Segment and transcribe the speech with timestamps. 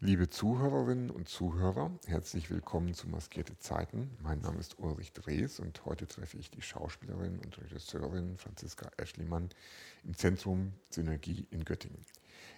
[0.00, 4.16] Liebe Zuhörerinnen und Zuhörer, herzlich willkommen zu Maskierte Zeiten.
[4.22, 9.48] Mein Name ist Ulrich Drees und heute treffe ich die Schauspielerin und Regisseurin Franziska Eschlimann
[10.04, 11.98] im Zentrum Synergie in Göttingen.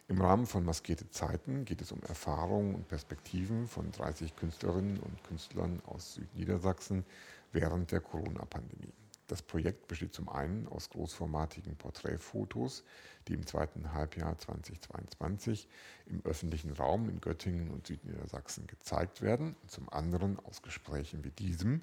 [0.08, 5.24] Im Rahmen von Maskierte Zeiten geht es um Erfahrungen und Perspektiven von 30 Künstlerinnen und
[5.24, 7.06] Künstlern aus Südniedersachsen
[7.52, 8.92] während der Corona-Pandemie.
[9.30, 12.82] Das Projekt besteht zum einen aus großformatigen Porträtfotos,
[13.28, 15.68] die im zweiten Halbjahr 2022
[16.06, 21.30] im öffentlichen Raum in Göttingen und Südniedersachsen gezeigt werden, und zum anderen aus Gesprächen wie
[21.30, 21.78] diesem,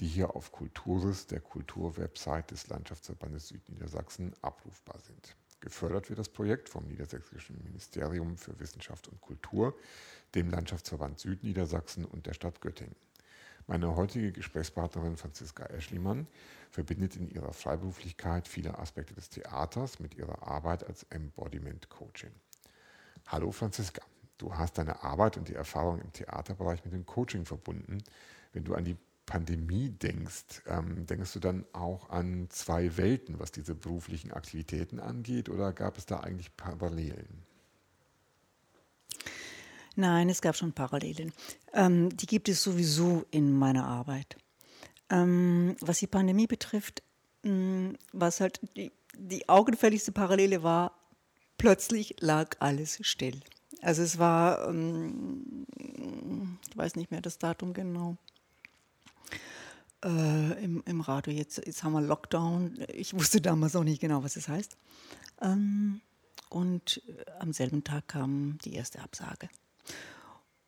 [0.00, 5.36] die hier auf Kulturis, der Kulturwebsite des Landschaftsverbandes Südniedersachsen, abrufbar sind.
[5.60, 9.78] Gefördert wird das Projekt vom Niedersächsischen Ministerium für Wissenschaft und Kultur,
[10.34, 12.96] dem Landschaftsverband Südniedersachsen und der Stadt Göttingen.
[13.70, 16.26] Meine heutige Gesprächspartnerin Franziska Eschlimann
[16.70, 22.30] verbindet in ihrer Freiberuflichkeit viele Aspekte des Theaters mit ihrer Arbeit als Embodiment Coaching.
[23.26, 24.00] Hallo Franziska,
[24.38, 28.02] du hast deine Arbeit und die Erfahrung im Theaterbereich mit dem Coaching verbunden.
[28.54, 28.96] Wenn du an die
[29.26, 35.50] Pandemie denkst, ähm, denkst du dann auch an zwei Welten, was diese beruflichen Aktivitäten angeht,
[35.50, 37.44] oder gab es da eigentlich Parallelen?
[39.98, 41.32] Nein, es gab schon Parallelen.
[41.72, 44.36] Ähm, die gibt es sowieso in meiner Arbeit.
[45.10, 47.02] Ähm, was die Pandemie betrifft,
[47.42, 50.92] mh, was halt die, die augenfälligste Parallele war,
[51.56, 53.40] plötzlich lag alles still.
[53.82, 55.66] Also es war, ähm,
[56.70, 58.16] ich weiß nicht mehr das Datum genau,
[60.04, 62.86] äh, im, im Radio, jetzt, jetzt haben wir Lockdown.
[62.94, 64.76] Ich wusste damals auch nicht genau, was es das heißt.
[65.42, 66.02] Ähm,
[66.50, 67.02] und
[67.40, 69.48] am selben Tag kam die erste Absage.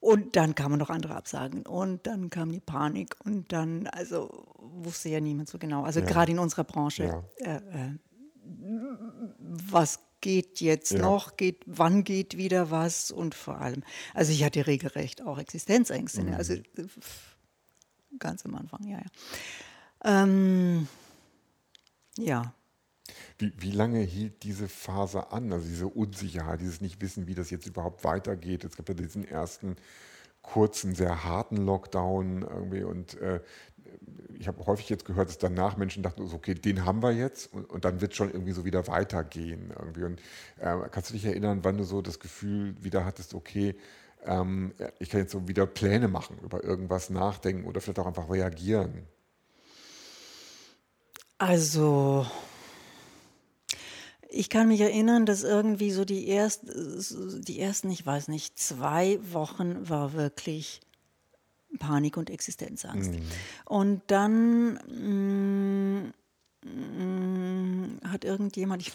[0.00, 5.10] Und dann kamen noch andere Absagen und dann kam die Panik und dann, also wusste
[5.10, 6.06] ja niemand so genau, also ja.
[6.06, 7.22] gerade in unserer Branche, ja.
[7.36, 7.98] äh, äh,
[9.38, 11.00] was geht jetzt ja.
[11.00, 13.82] noch, geht, wann geht wieder was und vor allem,
[14.14, 16.30] also ich hatte regelrecht auch Existenzängste, ne?
[16.30, 16.36] mhm.
[16.36, 16.54] also
[18.18, 20.22] ganz am Anfang, ja, ja.
[20.22, 20.88] Ähm,
[22.16, 22.54] ja,
[23.38, 27.66] wie, wie lange hielt diese Phase an, also diese Unsicherheit, dieses Nicht-Wissen, wie das jetzt
[27.66, 28.64] überhaupt weitergeht?
[28.64, 29.76] Es gab ja diesen ersten
[30.42, 33.40] kurzen, sehr harten Lockdown irgendwie und äh,
[34.38, 37.68] ich habe häufig jetzt gehört, dass danach Menschen dachten, okay, den haben wir jetzt und,
[37.68, 40.04] und dann wird schon irgendwie so wieder weitergehen irgendwie.
[40.04, 40.20] Und
[40.58, 43.76] äh, kannst du dich erinnern, wann du so das Gefühl wieder hattest, okay,
[44.24, 48.30] ähm, ich kann jetzt so wieder Pläne machen, über irgendwas nachdenken oder vielleicht auch einfach
[48.30, 49.06] reagieren?
[51.38, 52.26] Also
[54.30, 59.18] ich kann mich erinnern, dass irgendwie so die, erst, die ersten, ich weiß nicht, zwei
[59.32, 60.80] Wochen war wirklich
[61.78, 63.12] Panik und Existenzangst.
[63.12, 63.22] Mhm.
[63.64, 66.14] Und dann mh, mm,
[68.06, 68.92] hat irgendjemand, ich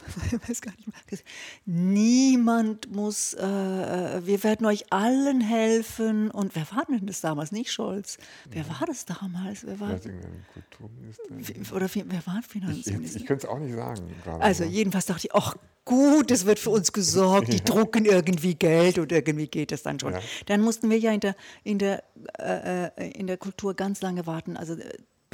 [0.47, 1.19] weiß gar nicht mehr,
[1.65, 6.29] niemand muss, äh, äh, wir werden euch allen helfen.
[6.29, 7.51] Und wer war denn das damals?
[7.51, 8.19] Nicht Scholz.
[8.51, 8.69] Wer ja.
[8.69, 9.65] war das damals?
[9.65, 9.99] Wer war,
[10.53, 11.75] Kulturminister?
[11.75, 12.99] Oder wer war Finanzminister?
[13.01, 14.13] Ich, ich, ich könnte es auch nicht sagen.
[14.23, 15.55] Gerade, also jedenfalls dachte ich, ach
[15.85, 19.99] gut, es wird für uns gesorgt, die drucken irgendwie Geld und irgendwie geht das dann
[19.99, 20.13] schon.
[20.13, 20.19] Ja.
[20.45, 22.03] Dann mussten wir ja in der, in der,
[22.37, 24.55] äh, äh in der Kultur ganz lange warten.
[24.55, 24.75] Also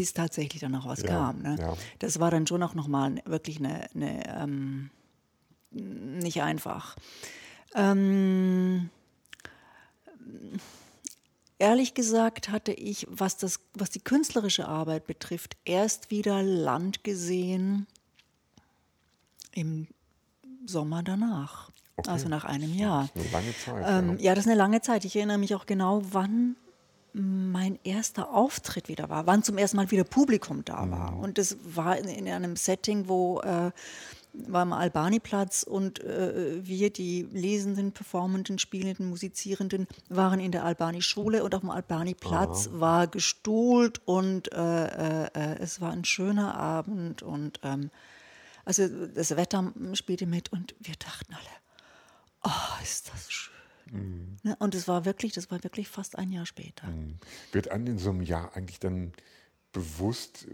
[0.01, 1.43] bis tatsächlich dann noch was ja, kam.
[1.43, 1.57] Ne?
[1.59, 1.77] Ja.
[1.99, 4.89] Das war dann schon auch nochmal wirklich eine, eine ähm,
[5.69, 6.95] nicht einfach.
[7.75, 8.89] Ähm,
[11.59, 17.85] ehrlich gesagt hatte ich, was, das, was die künstlerische Arbeit betrifft, erst wieder Land gesehen
[19.53, 19.87] im
[20.65, 21.69] Sommer danach.
[21.97, 22.09] Okay.
[22.09, 23.07] Also nach einem Jahr.
[23.13, 23.85] Das ist eine lange Zeit.
[23.87, 24.23] Ähm, ja.
[24.23, 25.05] ja, das ist eine lange Zeit.
[25.05, 26.55] Ich erinnere mich auch genau, wann
[27.13, 31.11] mein erster Auftritt wieder war, wann zum ersten Mal wieder Publikum da war.
[31.11, 31.19] Mhm.
[31.19, 33.71] Und das war in, in einem Setting, wo äh,
[34.33, 41.43] war am Albani-Platz und äh, wir, die Lesenden, Performenden, Spielenden, Musizierenden, waren in der Albani-Schule
[41.43, 47.59] und auf dem Albani-Platz war gestuhlt und äh, äh, es war ein schöner Abend und
[47.63, 47.91] ähm,
[48.63, 51.43] also das Wetter spielte mit und wir dachten alle,
[52.43, 53.60] oh, ist das schön.
[53.89, 54.37] Mhm.
[54.43, 54.55] Ne?
[54.59, 56.87] Und es war wirklich, das war wirklich fast ein Jahr später.
[56.87, 57.17] Mhm.
[57.51, 59.13] Wird an in so einem Jahr eigentlich dann
[59.73, 60.47] bewusst,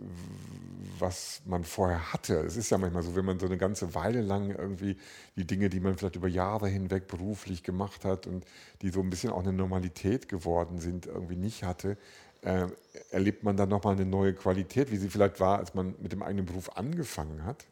[0.99, 2.35] was man vorher hatte.
[2.35, 4.97] Es ist ja manchmal so, wenn man so eine ganze Weile lang irgendwie
[5.35, 8.45] die Dinge, die man vielleicht über Jahre hinweg beruflich gemacht hat und
[8.81, 11.97] die so ein bisschen auch eine Normalität geworden sind, irgendwie nicht hatte,
[12.41, 12.67] äh,
[13.09, 16.21] erlebt man dann nochmal eine neue Qualität, wie sie vielleicht war, als man mit dem
[16.21, 17.65] eigenen Beruf angefangen hat?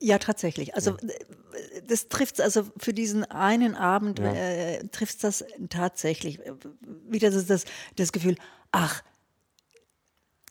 [0.00, 0.74] Ja, tatsächlich.
[0.74, 1.08] Also ja.
[1.08, 4.32] Äh, das trifft also für diesen einen Abend ja.
[4.32, 6.40] äh, trifft das tatsächlich
[7.08, 7.64] wieder das, das,
[7.96, 8.36] das Gefühl,
[8.72, 9.02] ach,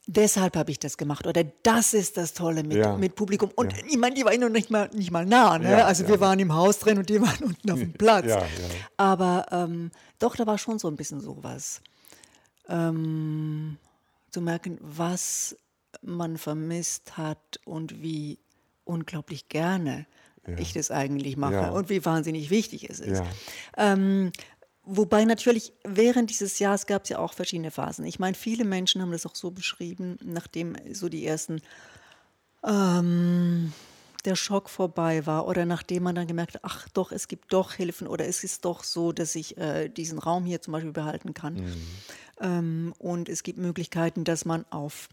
[0.05, 2.97] deshalb habe ich das gemacht oder das ist das Tolle mit, Ja.
[2.97, 3.51] mit Publikum.
[3.55, 3.79] Und Ja.
[3.87, 5.57] ich meine, die waren noch nicht mal, nicht mal nah.
[5.57, 5.71] Ne?
[5.71, 8.31] Ja, also wir waren im Haus drin und die waren unten auf dem Platz.
[8.97, 11.81] Aber ähm, doch, da war schon so ein bisschen sowas.
[12.67, 13.77] Ähm,
[14.31, 15.55] zu merken, was
[16.01, 18.37] man vermisst hat und wie
[18.89, 20.05] unglaublich gerne
[20.57, 21.69] ich das eigentlich mache Ja.
[21.69, 23.19] und wie wahnsinnig wichtig es ist.
[23.19, 23.93] Ja.
[23.93, 24.31] Ähm,
[24.83, 28.03] wobei natürlich während dieses Jahres gab es ja auch verschiedene Phasen.
[28.05, 31.61] Ich meine, viele Menschen haben das auch so beschrieben, nachdem so die ersten
[32.65, 33.73] ähm,
[34.25, 37.73] der Schock vorbei war oder nachdem man dann gemerkt hat, ach doch, es gibt doch
[37.73, 41.33] Hilfen oder es ist doch so, dass ich äh, diesen Raum hier zum Beispiel behalten
[41.33, 41.63] kann.
[42.41, 45.09] Ähm, und es gibt Möglichkeiten, dass man auf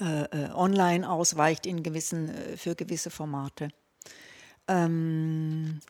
[0.00, 3.68] äh, äh, online ausweicht in gewissen, äh, für gewisse Formate.
[4.66, 5.80] Ähm,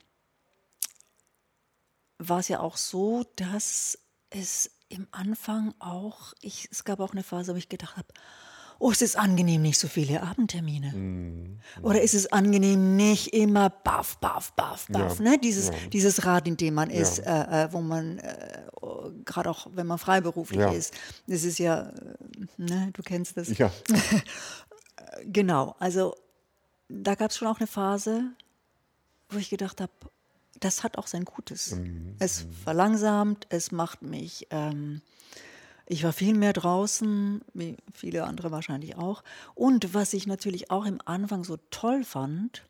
[2.18, 3.98] war es ja auch so, dass
[4.30, 8.08] es im Anfang auch, ich, es gab auch eine Phase, wo ich gedacht habe,
[8.80, 10.92] oh, es ist angenehm, nicht so viele Abendtermine.
[10.92, 11.60] Mhm.
[11.82, 15.38] Oder ist es angenehm, nicht immer baff, baff, baff, baff, Ja, ne?
[15.38, 15.74] dieses, ja.
[15.92, 17.42] dieses Rad, in dem man ist, Ja.
[17.44, 18.62] äh, äh, wo man, äh,
[19.24, 20.94] gerade auch wenn man freiberuflich ist,
[21.28, 21.92] das ist ja, äh,
[22.56, 23.56] ne, du kennst das.
[23.56, 23.70] Ja,
[25.24, 26.14] Genau, also
[26.88, 28.24] da gab es schon auch eine Phase,
[29.28, 29.92] wo ich gedacht habe,
[30.60, 31.76] das hat auch sein Gutes.
[32.18, 35.00] Es verlangsamt, es macht mich, ähm,
[35.90, 39.25] ich war viel mehr draußen, wie viele andere wahrscheinlich auch.
[39.56, 42.64] Und was ich natürlich auch im Anfang so toll fand,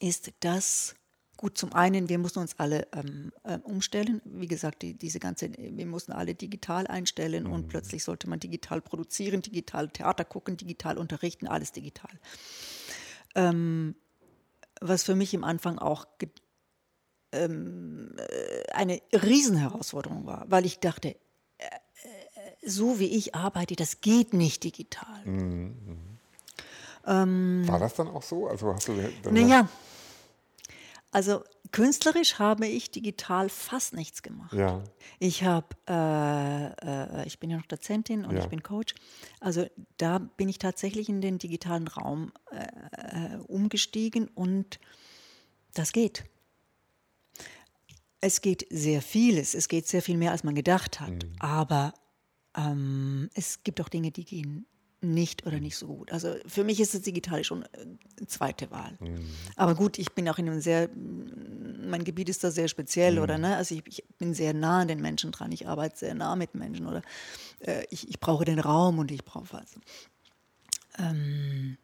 [0.00, 0.96] ist, dass,
[1.36, 4.20] gut, zum einen, wir mussten uns alle ähm, äh, umstellen.
[4.24, 8.80] Wie gesagt, die, diese ganze, wir mussten alle digital einstellen und plötzlich sollte man digital
[8.80, 12.10] produzieren, digital Theater gucken, digital unterrichten, alles digital.
[13.36, 13.94] Ähm,
[14.80, 16.08] was für mich im Anfang auch
[17.30, 21.14] ähm, äh, eine Riesenherausforderung war, weil ich dachte,
[21.58, 21.78] äh,
[22.64, 25.22] so wie ich arbeite, das geht nicht digital.
[27.04, 28.46] war das dann auch so?
[28.46, 28.92] Also hast du
[29.30, 29.68] Naja,
[31.10, 34.52] also künstlerisch habe ich digital fast nichts gemacht.
[34.54, 34.82] Ja,
[35.18, 38.42] Ich habe, äh, äh, ich bin ja noch Dozentin und Ja.
[38.42, 38.94] ich bin Coach.
[39.40, 39.66] Also
[39.98, 44.80] da bin ich tatsächlich in den digitalen Raum äh, umgestiegen und
[45.74, 46.24] das geht.
[48.20, 49.54] Es geht sehr vieles.
[49.54, 51.26] Es geht sehr viel mehr, als man gedacht hat.
[51.40, 51.92] Aber
[52.56, 54.66] ähm, es gibt auch Dinge, die gehen
[55.02, 56.12] nicht oder nicht so gut.
[56.12, 58.96] Also für mich ist das Digitale schon äh, zweite Wahl.
[59.56, 63.36] Aber gut, ich bin auch in einem sehr, mein Gebiet ist da sehr speziell, oder
[63.36, 63.56] ne?
[63.56, 65.50] Also ich, ich bin sehr nah an den Menschen dran.
[65.50, 67.02] Ich arbeite sehr nah mit Menschen oder
[67.60, 69.74] äh, ich, ich brauche den Raum und ich brauche was.
[70.98, 71.78] Ähm,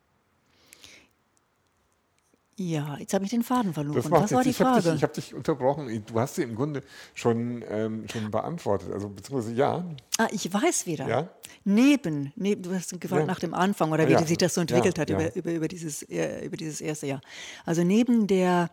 [2.60, 3.94] ja, jetzt habe ich den Faden verloren.
[3.96, 4.84] das Was war die ich habe Frage?
[4.88, 6.04] dich, ich hab dich unterbrochen.
[6.06, 6.82] Du hast sie im Grunde
[7.14, 8.90] schon, ähm, schon beantwortet.
[8.92, 9.84] Also beziehungsweise ja.
[10.18, 11.06] Ah, ich weiß wieder.
[11.08, 11.28] Ja?
[11.64, 13.26] Neben, neben, du hast gefragt Ja.
[13.26, 14.22] nach dem Anfang oder wie Ja.
[14.26, 15.08] sich das so entwickelt hat.
[15.08, 17.20] Über, über, über, dieses, äh, über dieses erste Jahr.
[17.64, 18.70] Also neben der,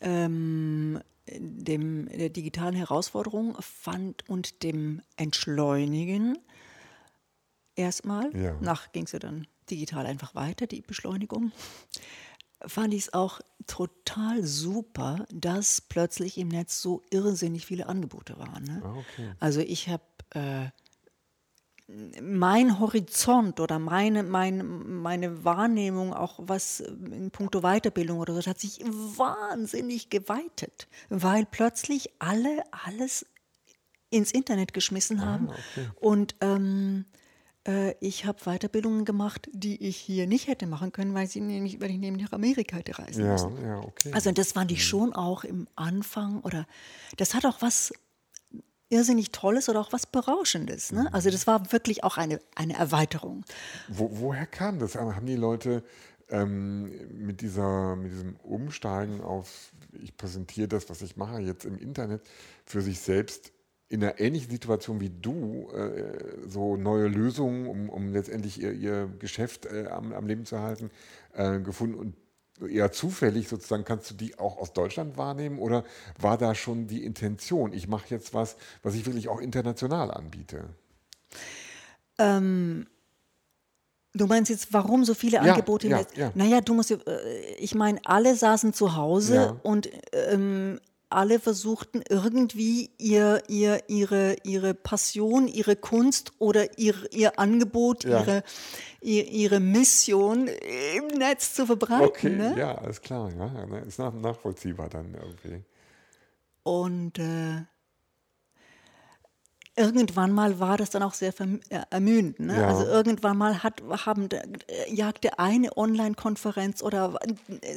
[0.00, 6.38] ähm, dem, der digitalen Herausforderung fand und dem Entschleunigen
[7.74, 8.54] erstmal, Ja.
[8.60, 11.50] nach ging es ja dann digital einfach weiter, die Beschleunigung,
[12.66, 18.64] fand ich es auch total super, dass plötzlich im Netz so irrsinnig viele Angebote waren.
[18.64, 18.82] Ne?
[18.84, 19.32] Ah, okay.
[19.40, 20.68] Also ich habe äh,
[22.20, 28.58] mein Horizont oder meine, meine, meine Wahrnehmung, auch was in puncto Weiterbildung oder so, hat
[28.58, 33.26] sich wahnsinnig geweitet, weil plötzlich alle alles
[34.10, 35.48] ins Internet geschmissen haben.
[35.48, 35.90] okay.
[36.00, 37.25] Und ähm, äh,
[38.00, 41.90] ich habe Weiterbildungen gemacht, die ich hier nicht hätte machen können, weil, sie nämlich, weil
[41.90, 43.62] ich nämlich nach Amerika hätte reisen Ja, müssen.
[43.64, 44.12] ja, okay.
[44.12, 46.66] Also das fand ich schon auch im Anfang oder
[47.16, 47.92] das hat auch was
[48.88, 50.92] irrsinnig Tolles oder auch was Berauschendes.
[50.92, 51.12] Ne?
[51.12, 53.44] Also das war wirklich auch eine, eine Erweiterung.
[53.88, 54.94] Wo, woher kam das?
[54.94, 55.82] Haben die Leute
[56.28, 56.92] ähm,
[57.26, 62.22] mit, dieser, mit diesem Umsteigen auf, ich präsentiere das, was ich mache, jetzt im Internet
[62.64, 63.52] für sich selbst
[63.88, 69.08] in einer ähnlichen Situation wie du äh, so neue Lösungen, um, um letztendlich ihr, ihr
[69.18, 70.90] Geschäft äh, am, am Leben zu halten,
[71.34, 72.14] äh, gefunden und
[72.68, 75.84] eher zufällig sozusagen, kannst du die auch aus Deutschland wahrnehmen oder
[76.18, 80.64] war da schon die Intention, ich mache jetzt was, was ich wirklich auch international anbiete?
[84.16, 85.88] Du meinst jetzt, warum so viele Ja, Angebote?
[85.88, 86.32] ja, ja.
[86.34, 89.60] Naja, du musst, äh, ich meine, alle saßen zu Hause Ja.
[89.62, 97.38] und ähm, alle versuchten irgendwie ihr, ihr, ihre, ihre Passion, ihre Kunst oder ihr, ihr
[97.38, 98.20] Angebot, Ja.
[98.20, 98.42] ihre,
[99.00, 102.06] ihr, ihre Mission im Netz zu verbreiten.
[102.06, 102.54] Okay, ne?
[102.58, 103.30] ja, alles klar.
[103.36, 105.64] Ja, ne, ist nach, nachvollziehbar dann irgendwie.
[106.64, 107.64] Und äh,
[109.76, 112.40] irgendwann mal war das dann auch sehr äh, ermüdend.
[112.40, 112.56] Ne?
[112.56, 112.68] Ja.
[112.68, 117.18] Also irgendwann mal hat, haben, äh, jagte eine Online-Konferenz oder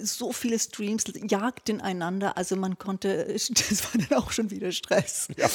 [0.01, 2.38] so viele Streams jagten einander.
[2.38, 5.27] Also man konnte, das war dann auch schon wieder Stress.
[5.38, 5.50] Ja.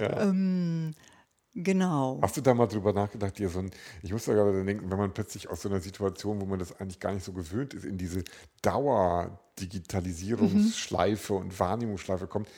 [0.00, 0.22] ja.
[0.22, 0.94] Ähm,
[1.58, 2.18] Genau.
[2.20, 3.70] Hast du da mal drüber nachgedacht, dir so ein,
[4.02, 6.78] ich muss da gerade denken, wenn man plötzlich aus so einer Situation, wo man das
[6.78, 8.22] eigentlich gar nicht so gewöhnt ist, in diese
[8.60, 11.38] Dauer-Digitalisierungsschleife mhm.
[11.38, 12.50] und Wahrnehmungsschleife kommt,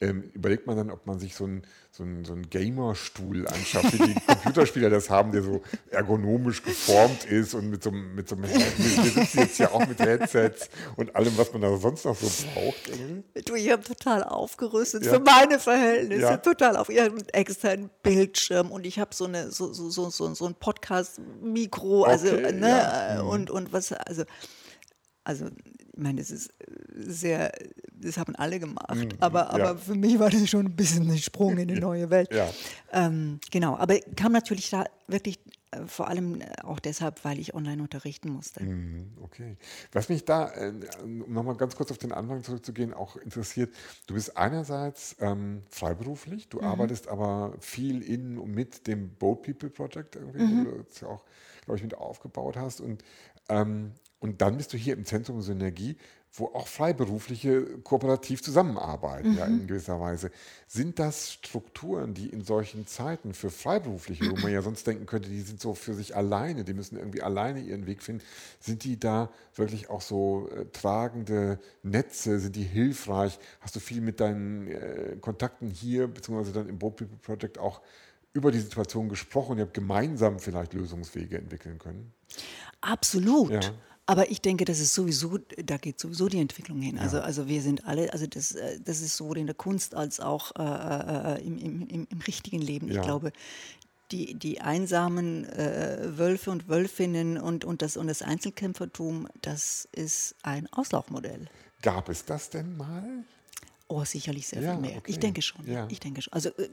[0.00, 4.12] ähm, überlegt man dann, ob man sich so einen so so ein Gamer-Stuhl anschafft, wie
[4.12, 8.44] die Computerspieler das haben, der so ergonomisch geformt ist und mit so, mit so einem
[8.44, 12.26] wir sitzen jetzt ja auch mit Headsets und allem, was man da sonst noch so
[12.26, 12.88] braucht.
[12.88, 13.42] Irgendwie.
[13.42, 15.14] Du, ich habe total aufgerüstet, ja.
[15.14, 16.36] für meine Verhältnisse, ja.
[16.36, 20.44] total auf ihren externen Bildschirm und ich habe so eine so, so, so, so, so
[20.44, 23.22] ein Podcast-Mikro, also okay, ne, ja.
[23.22, 23.28] Mhm.
[23.30, 24.24] und, und was, also
[25.26, 26.52] also ich meine, das ist
[26.94, 27.50] sehr,
[27.90, 29.76] das haben alle gemacht, mhm, aber, aber ja.
[29.76, 32.32] für mich war das schon ein bisschen ein Sprung in eine neue Welt.
[32.32, 32.48] Ja.
[32.92, 35.40] Ähm, genau, aber kam natürlich da wirklich
[35.72, 38.62] äh, vor allem äh, auch deshalb, weil ich online unterrichten musste.
[38.62, 39.56] Mhm, okay.
[39.92, 43.74] Was mich da, äh, um nochmal ganz kurz auf den Anfang zurückzugehen, auch interessiert,
[44.06, 46.64] du bist einerseits ähm, freiberuflich, du mhm.
[46.64, 50.66] arbeitest aber viel in und mit dem Boat People Project irgendwie, mhm.
[50.66, 51.24] wo du es ja auch,
[51.64, 53.02] glaube ich, mit aufgebaut hast und
[53.48, 55.96] ähm, und dann bist du hier im Zentrum Synergie,
[56.38, 59.38] wo auch Freiberufliche kooperativ zusammenarbeiten, mhm.
[59.38, 60.30] ja, in gewisser Weise.
[60.66, 65.28] Sind das Strukturen, die in solchen Zeiten für Freiberufliche, wo man ja sonst denken könnte,
[65.28, 68.22] die sind so für sich alleine, die müssen irgendwie alleine ihren Weg finden,
[68.60, 73.38] sind die da wirklich auch so äh, tragende Netze, sind die hilfreich?
[73.60, 77.80] Hast du viel mit deinen äh, Kontakten hier, beziehungsweise dann im Boat People Project auch
[78.34, 82.12] über die Situation gesprochen, ihr habt gemeinsam vielleicht Lösungswege entwickeln können?
[82.82, 83.50] Absolut.
[83.50, 83.72] Ja.
[84.08, 86.98] Aber ich denke, das ist sowieso, da geht sowieso die Entwicklung hin.
[86.98, 87.24] Also, ja.
[87.24, 90.52] also wir sind alle, also das, äh, das ist sowohl in der Kunst als auch
[90.56, 92.88] äh, äh, im, im, im, richtigen Leben.
[92.88, 93.00] Ja.
[93.00, 93.32] Ich glaube,
[94.12, 100.36] die, die einsamen äh, Wölfe und Wölfinnen und, und, das, und das Einzelkämpfertum, das ist
[100.42, 101.46] ein Auslaufmodell.
[101.82, 103.24] Gab es das denn mal?
[103.88, 104.96] Oh, sicherlich sehr ja, viel mehr.
[104.98, 105.12] Okay.
[105.12, 105.64] Ich denke schon.
[105.64, 105.86] Ja.
[105.88, 106.32] Ich denke schon.
[106.32, 106.68] Also äh,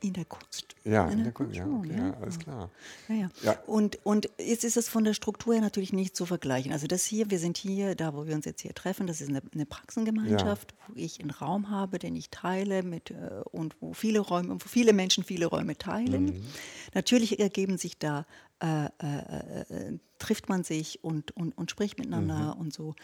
[0.00, 0.76] in der Kunst.
[0.84, 2.70] Ja, in, in der, Kunst, ja, okay, ja, alles klar.
[3.08, 3.52] Ja.
[3.66, 6.72] Und, und jetzt ist es von der Struktur her natürlich nicht zu vergleichen.
[6.72, 9.28] Also das hier, wir sind hier, da wo wir uns jetzt hier treffen, das ist
[9.28, 13.92] eine, eine Praxengemeinschaft, wo ich einen Raum habe, den ich teile mit äh, und wo
[13.92, 16.26] viele Räume, wo viele Menschen viele Räume teilen.
[16.26, 16.42] Mhm.
[16.94, 18.24] Natürlich ergeben sich da
[18.62, 22.60] äh, äh, äh, trifft man sich und, und, und spricht miteinander mhm.
[22.60, 22.94] und so.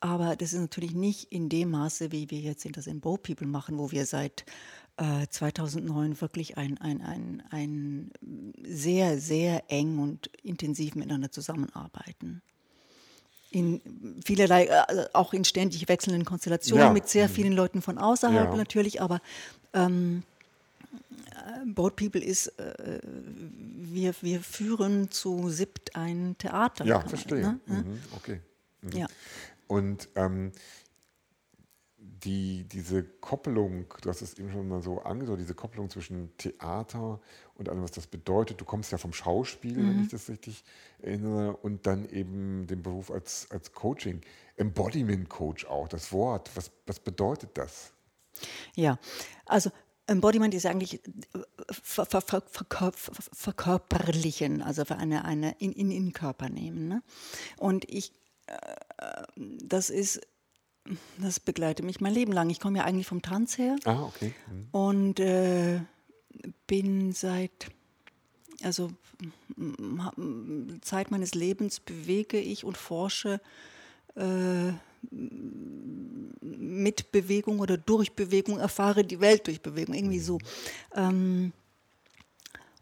[0.00, 3.46] Aber das ist natürlich nicht in dem Maße, wie wir jetzt das in Bow People
[3.46, 4.44] machen, wo wir seit
[4.98, 8.10] äh, 2009 wirklich ein, ein, ein, ein
[8.62, 12.42] sehr, sehr eng und intensiv miteinander zusammenarbeiten.
[13.50, 13.80] In
[14.22, 16.92] vielerlei, äh, auch in ständig wechselnden Konstellationen ja.
[16.92, 17.32] mit sehr mhm.
[17.32, 18.56] vielen Leuten von außerhalb ja.
[18.56, 19.20] natürlich, aber
[19.72, 20.37] ähm, äh,
[21.66, 26.84] Boat People ist, äh, wir, wir führen zu SIPT ein Theater.
[26.84, 27.40] Ja, verstehe.
[27.40, 27.60] Ne?
[27.66, 28.40] Mhm, okay.
[28.82, 28.92] Mhm.
[28.92, 29.06] Ja.
[29.66, 30.52] Und ähm,
[31.98, 37.20] die, diese Koppelung, du hast es eben schon mal so angedeutet, diese Koppelung zwischen Theater
[37.54, 38.60] und allem, was das bedeutet.
[38.60, 39.88] Du kommst ja vom Schauspiel, mhm.
[39.88, 40.64] wenn ich das richtig
[41.00, 44.20] erinnere, und dann eben den Beruf als, als Coaching.
[44.56, 47.92] Embodiment Coach auch, das Wort, was, was bedeutet das?
[48.74, 48.98] Ja,
[49.46, 49.70] also
[50.08, 51.00] Embodiment ist eigentlich äh,
[51.70, 52.42] ver, ver, ver,
[53.32, 56.88] verkörperlichen, also für eine, eine in, in, in Körper nehmen.
[56.88, 57.02] Ne?
[57.58, 58.12] Und ich
[59.36, 60.20] das ist,
[61.18, 62.50] das begleitet mich mein Leben lang.
[62.50, 63.76] Ich komme ja eigentlich vom Tanz her.
[63.84, 64.34] Ah, okay.
[64.50, 64.68] Mhm.
[64.72, 65.80] Und äh,
[66.66, 67.70] bin seit,
[68.62, 68.90] also
[70.82, 73.40] Zeit meines Lebens bewege ich und forsche
[74.14, 74.72] äh,
[75.10, 80.38] mit Bewegung oder durch Bewegung, erfahre die Welt durch Bewegung, irgendwie so.
[80.94, 81.52] Ähm,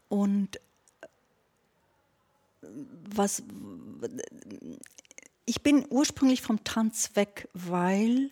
[0.09, 0.61] und
[3.09, 3.43] was
[5.45, 8.31] ich bin ursprünglich vom Tanz weg, weil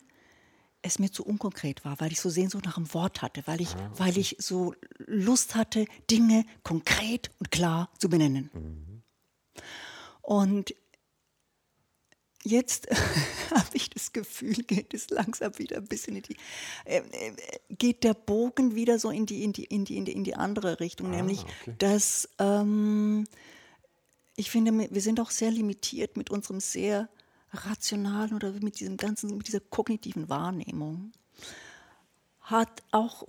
[0.82, 3.74] es mir zu unkonkret war, weil ich so Sehnsucht nach einem Wort hatte, weil ich,
[3.74, 3.94] ah, okay.
[3.96, 8.50] weil ich so Lust hatte, Dinge konkret und klar zu benennen.
[8.52, 9.02] Mhm.
[10.20, 10.74] Und
[12.44, 12.88] jetzt
[13.50, 16.36] habe ich das Gefühl, geht es langsam wieder ein bisschen in die,
[16.84, 17.32] äh, äh,
[17.70, 21.08] geht der Bogen wieder so in die, in die, in die, in die, andere Richtung,
[21.08, 21.74] ah, nämlich, okay.
[21.78, 23.26] dass ähm,
[24.36, 27.08] ich finde, wir sind auch sehr limitiert mit unserem sehr
[27.52, 31.12] rationalen oder mit diesem ganzen, mit dieser kognitiven Wahrnehmung.
[32.40, 33.24] Hat auch,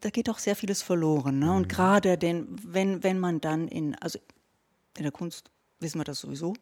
[0.00, 1.38] da geht auch sehr vieles verloren.
[1.38, 1.52] Ne?
[1.52, 1.68] Und mhm.
[1.68, 4.18] gerade denn, wenn, wenn man dann in, also
[4.96, 6.54] in der Kunst wissen wir das sowieso,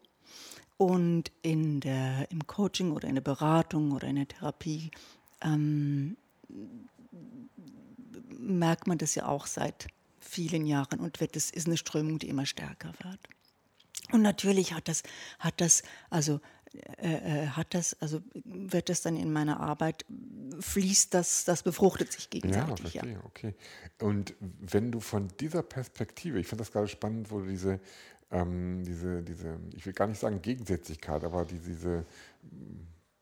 [0.76, 4.90] und in der, im Coaching oder in der Beratung oder in der Therapie
[5.40, 6.16] ähm,
[8.38, 9.88] merkt man das ja auch seit
[10.18, 13.20] vielen Jahren und wird, das ist eine Strömung, die immer stärker wird.
[14.12, 15.02] Und natürlich hat das,
[15.38, 16.40] hat das, also
[16.98, 20.04] äh, äh, hat das, also wird das dann in meiner Arbeit,
[20.58, 22.68] fließt das, das befruchtet sich gegenseitig.
[22.68, 23.24] Ja, verstehe, ja.
[23.24, 23.54] okay.
[24.00, 27.80] Und wenn du von dieser Perspektive, ich finde das gerade spannend, wo du diese,
[28.34, 32.04] ähm, diese, diese, ich will gar nicht sagen Gegensätzlichkeit, aber die, diese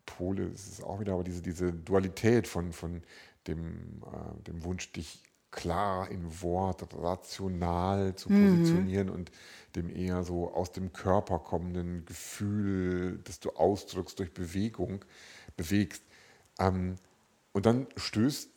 [0.06, 3.02] Pole, ist es auch wieder, aber diese, diese Dualität von, von
[3.46, 8.56] dem, äh, dem Wunsch, dich klar in Wort, rational zu mhm.
[8.56, 9.12] positionieren mhm.
[9.12, 9.32] und
[9.76, 15.04] dem eher so aus dem Körper kommenden Gefühl, das du ausdrückst durch Bewegung,
[15.58, 16.02] bewegst.
[16.58, 16.96] Ähm,
[17.52, 18.48] und dann stößt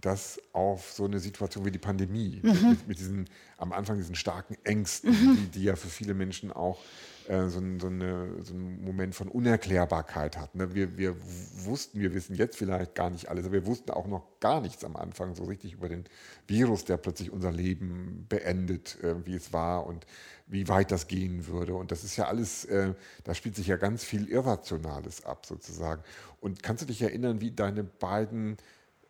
[0.00, 2.70] das auf so eine Situation wie die Pandemie, mhm.
[2.70, 5.36] mit, mit, diesen, am Anfang diesen starken Ängsten, mhm.
[5.36, 6.78] die, die, ja für viele Menschen auch
[7.26, 10.54] äh, so, ein, so, eine, so einen Moment von Unerklärbarkeit hat.
[10.54, 10.74] Ne?
[10.74, 11.16] Wir, wir
[11.64, 14.84] wussten, wir wissen jetzt vielleicht gar nicht alles, aber wir wussten auch noch gar nichts
[14.84, 16.04] am Anfang so richtig über den
[16.46, 20.06] Virus, der plötzlich unser Leben beendet, äh, wie es war und
[20.46, 21.74] wie weit das gehen würde.
[21.74, 26.02] Und das ist ja alles, äh, da spielt sich ja ganz viel Irrationales ab sozusagen.
[26.40, 28.56] Und kannst du dich erinnern, wie deine beiden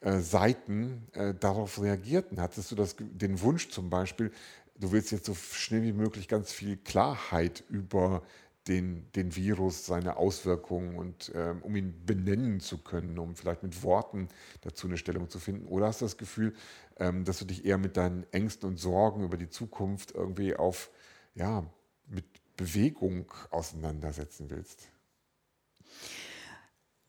[0.00, 2.40] äh, Seiten äh, darauf reagierten?
[2.40, 4.33] Hattest du das, den Wunsch zum Beispiel,
[4.78, 8.23] du willst jetzt so schnell wie möglich ganz viel Klarheit über
[8.69, 13.83] den, den Virus, seine Auswirkungen und ähm, um ihn benennen zu können, um vielleicht mit
[13.83, 14.28] Worten
[14.61, 15.67] dazu eine Stellung zu finden?
[15.67, 16.55] Oder hast du das Gefühl,
[16.99, 20.90] ähm, dass du dich eher mit deinen Ängsten und Sorgen über die Zukunft irgendwie auf,
[21.35, 21.64] ja,
[22.07, 22.25] mit
[22.57, 24.88] Bewegung auseinandersetzen willst?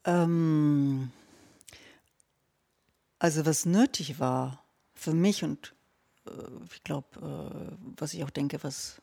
[0.05, 1.11] Ähm,
[3.19, 5.75] also was nötig war für mich und
[6.25, 6.31] äh,
[6.73, 9.01] ich glaube, äh, was ich auch denke, was,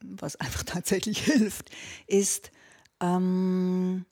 [0.00, 1.70] was einfach tatsächlich hilft,
[2.06, 2.50] ist
[3.00, 4.04] ähm,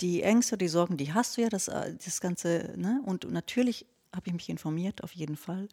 [0.00, 3.00] die Ängste, die Sorgen, die hast du ja, das, äh, das Ganze, ne?
[3.06, 5.68] und natürlich habe ich mich informiert, auf jeden Fall.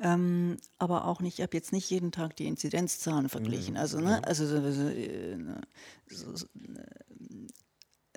[0.00, 3.74] Ähm, aber auch nicht, ich habe jetzt nicht jeden Tag die Inzidenzzahlen verglichen.
[3.74, 3.80] Mhm.
[3.80, 4.72] Also, ne, also so,
[6.08, 6.46] so, so,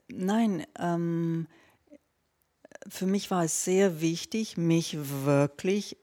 [0.08, 1.48] nein, ähm,
[2.88, 5.98] für mich war es sehr wichtig, mich wirklich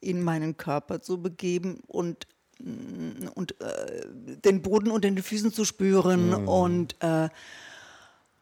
[0.00, 2.26] in meinen Körper zu begeben und,
[2.58, 4.06] mm, und äh,
[4.44, 6.48] den Boden unter den Füßen zu spüren mhm.
[6.48, 7.28] und, äh,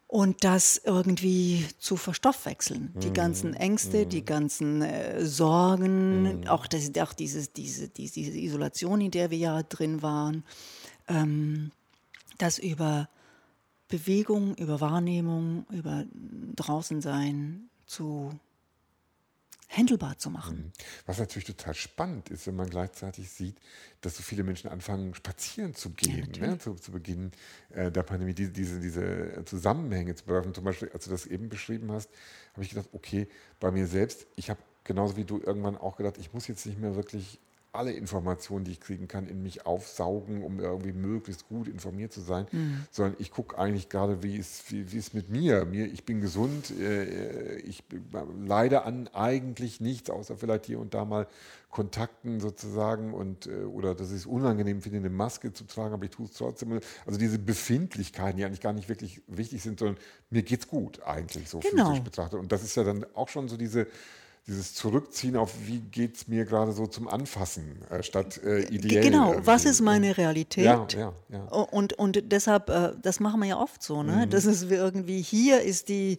[0.07, 2.92] und das irgendwie zu verstoffwechseln.
[2.94, 3.00] Mhm.
[3.00, 4.09] Die ganzen Ängste, mhm.
[4.09, 6.48] die ganzen äh, Sorgen, mhm.
[6.48, 10.44] auch, das, auch dieses, diese, diese Isolation, in der wir ja drin waren,
[11.09, 11.70] ähm,
[12.38, 13.09] das über
[13.88, 16.05] Bewegung, über Wahrnehmung, über
[16.57, 18.31] draußen sein zu
[19.68, 20.57] handelbar zu machen.
[20.57, 20.72] Mhm.
[21.07, 23.57] Was natürlich total spannend ist, wenn man gleichzeitig sieht,
[24.00, 27.31] dass so viele Menschen anfangen, spazieren zu gehen, ja, ne, zu, zu, Beginn
[27.70, 30.55] äh, der Pandemie, diese, diese, diese Zusammenhänge zu bewerfen.
[30.55, 32.11] Zum Beispiel, als du das eben beschrieben hast,
[32.53, 33.29] habe ich gedacht, okay,
[33.61, 36.79] bei mir selbst, ich habe genauso wie du irgendwann auch gedacht, ich muss jetzt nicht
[36.79, 37.38] mehr wirklich
[37.72, 42.20] alle Informationen, die ich kriegen kann, in mich aufsaugen, um irgendwie möglichst gut informiert zu
[42.20, 42.85] sein, mhm.
[42.90, 47.56] sondern ich gucke eigentlich gerade, wie es, wie, mit mir, mir, ich bin gesund, äh,
[47.59, 47.85] ich
[48.44, 51.26] leide an eigentlich nichts, außer vielleicht hier und da mal
[51.70, 56.04] Kontakten sozusagen und äh, oder dass ich es unangenehm finde, eine Maske zu tragen, aber
[56.04, 56.80] ich tue es trotzdem.
[57.06, 59.96] Also diese Befindlichkeiten, die eigentlich gar nicht wirklich wichtig sind, sondern
[60.30, 61.90] mir geht es gut eigentlich so genau.
[61.90, 62.40] physisch betrachtet.
[62.40, 63.87] Und das ist ja dann auch schon so diese
[64.46, 69.05] dieses Zurückziehen auf, wie geht es mir gerade so zum Anfassen, äh, statt äh, ideell.
[69.05, 70.64] Genau, was ist meine Realität?
[70.64, 71.44] Ja, ja, ja.
[71.44, 74.26] Und, und deshalb, äh, das machen wir ja oft so, ne?
[74.26, 74.31] Mhm.
[74.31, 76.16] Das ist irgendwie, hier ist die,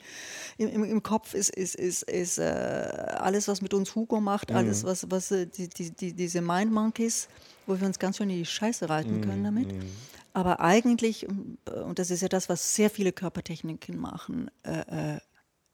[0.58, 4.58] im, im Kopf ist, ist, ist, ist äh, alles, was mit uns Hugo macht, mhm.
[4.58, 7.28] alles, was, was äh, die, die, die, diese Mind Monkeys,
[7.66, 9.22] wo wir uns ganz schön in die Scheiße reiten mhm.
[9.22, 9.72] können damit.
[9.74, 9.82] Mhm.
[10.34, 15.18] Aber eigentlich, und das ist ja das, was sehr viele Körpertechniken machen, äh,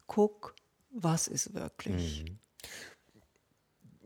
[0.08, 0.56] guck,
[1.04, 2.26] was ist wirklich.
[2.28, 2.40] Mhm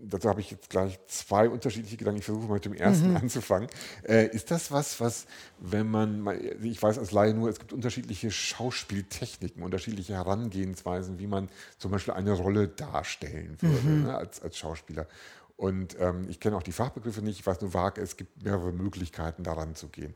[0.03, 2.19] dazu habe ich jetzt gleich zwei unterschiedliche Gedanken.
[2.19, 3.17] Ich versuche mal mit dem ersten mhm.
[3.17, 3.69] anzufangen.
[4.03, 5.25] Äh, ist das was, was,
[5.59, 6.27] wenn man,
[6.61, 12.13] ich weiß als Laie nur, es gibt unterschiedliche Schauspieltechniken, unterschiedliche Herangehensweisen, wie man zum Beispiel
[12.13, 14.03] eine Rolle darstellen würde mhm.
[14.03, 15.07] ne, als, als Schauspieler.
[15.55, 18.71] Und ähm, ich kenne auch die Fachbegriffe nicht, ich weiß nur vage, es gibt mehrere
[18.71, 20.13] Möglichkeiten, daran zu gehen.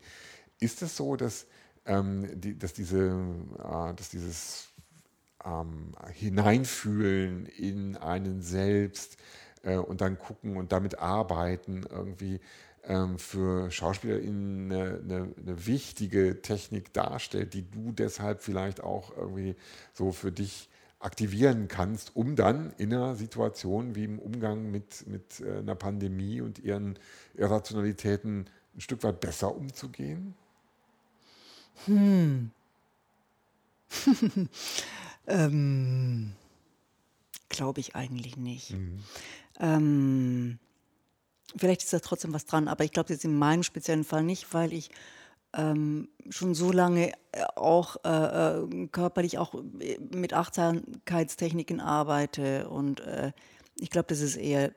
[0.60, 1.46] Ist es so, dass,
[1.86, 3.12] ähm, die, dass, diese,
[3.60, 4.70] äh, dass dieses
[5.46, 9.18] ähm, Hineinfühlen in einen selbst,
[9.66, 12.40] äh, und dann gucken und damit arbeiten irgendwie
[12.84, 19.56] ähm, für SchauspielerInnen eine, eine, eine, wichtige Technik darstellt, die du deshalb vielleicht auch irgendwie
[19.94, 25.42] so für dich aktivieren kannst, um dann in einer Situation wie im Umgang mit, mit
[25.42, 26.98] äh, einer Pandemie und ihren
[27.36, 30.36] Irrationalitäten ein Stück weit besser umzugehen?
[31.86, 32.52] Hm.
[35.28, 36.34] ähm,
[37.50, 38.72] Glaube ich eigentlich nicht.
[38.72, 39.04] Mhm.
[39.60, 40.60] Ähm,
[41.56, 44.54] vielleicht ist da trotzdem was dran, aber ich glaube jetzt in meinem speziellen Fall nicht,
[44.54, 44.90] weil ich
[45.54, 49.54] ähm, schon so lange äh, auch äh, äh, körperlich auch
[50.12, 53.32] mit Achtsamkeitstechniken arbeite und äh,
[53.78, 54.74] ich glaube, das ist eher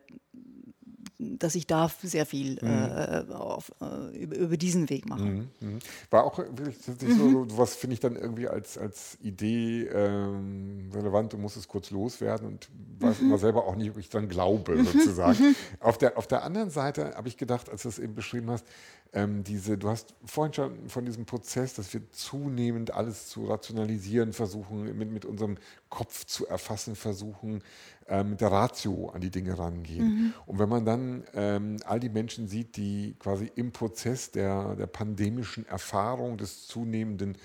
[1.19, 2.69] dass ich da sehr viel mhm.
[2.69, 5.25] äh, auf, äh, über, über, diesen Weg mache.
[5.25, 5.49] Mhm.
[5.61, 5.79] mhm.
[6.11, 7.49] War auch wirklich mhm.
[7.49, 11.91] so, was finde ich dann irgendwie als, als Idee ähm, relevant und muss es kurz
[11.91, 12.69] loswerden und
[13.01, 14.85] weiß immer selber auch nicht, ob ich dann glaube, mhm.
[14.87, 15.43] sozusagen.
[15.43, 15.57] Mhm.
[15.81, 18.65] auf, der, auf der anderen Seite habe ich gedacht, als du es eben beschrieben hast,
[19.13, 24.33] ähm, diese, du hast vorhin schon von diesem Prozess, dass wir zunehmend alles zu rationalisieren
[24.33, 25.57] versuchen, mit, mit unserem
[25.89, 27.63] Kopf zu erfassen versuchen,
[28.07, 30.07] äh, mit der Ratio an die Dinge rangehen.
[30.07, 30.35] Mhm.
[30.47, 34.87] Und wenn man dann ähm, all die Menschen sieht, die quasi im Prozess der, der
[34.87, 37.37] pandemischen Erfahrung des zunehmenden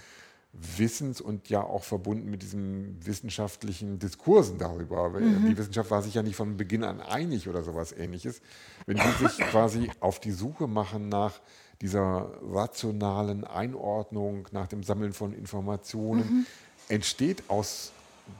[0.53, 5.09] Wissens und ja auch verbunden mit diesen wissenschaftlichen Diskursen darüber.
[5.09, 5.49] Mhm.
[5.49, 8.39] Die Wissenschaft war sich ja nicht von Beginn an einig oder sowas ähnliches.
[8.85, 11.41] Wenn die sich quasi auf die Suche machen nach
[11.81, 16.45] dieser rationalen Einordnung, nach dem Sammeln von Informationen, mhm.
[16.87, 17.91] entsteht aus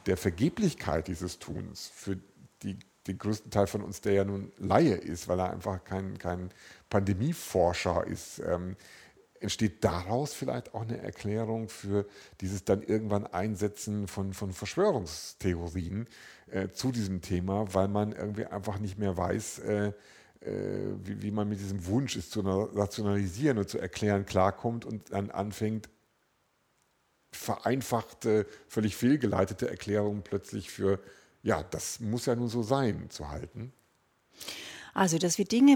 [0.06, 2.17] der Vergeblichkeit dieses Tuns für
[2.62, 6.17] die, den größten Teil von uns, der ja nun Laie ist, weil er einfach kein,
[6.19, 6.52] kein
[6.89, 8.76] Pandemieforscher ist, ähm,
[9.43, 12.06] entsteht daraus vielleicht auch eine Erklärung für
[12.41, 16.08] dieses dann irgendwann Einsetzen von, von Verschwörungstheorien
[16.49, 19.93] äh, zu diesem Thema, weil man irgendwie einfach nicht mehr weiß, äh,
[20.41, 25.12] äh, wie, wie, man mit diesem Wunsch ist zu rationalisieren und zu erklären klarkommt und
[25.12, 25.89] dann anfängt,
[27.32, 30.99] vereinfachte, völlig fehlgeleitete Erklärungen plötzlich für,
[31.41, 33.73] ja, das muss ja nun so sein, zu halten?
[34.93, 35.75] Also, dass wir Dinge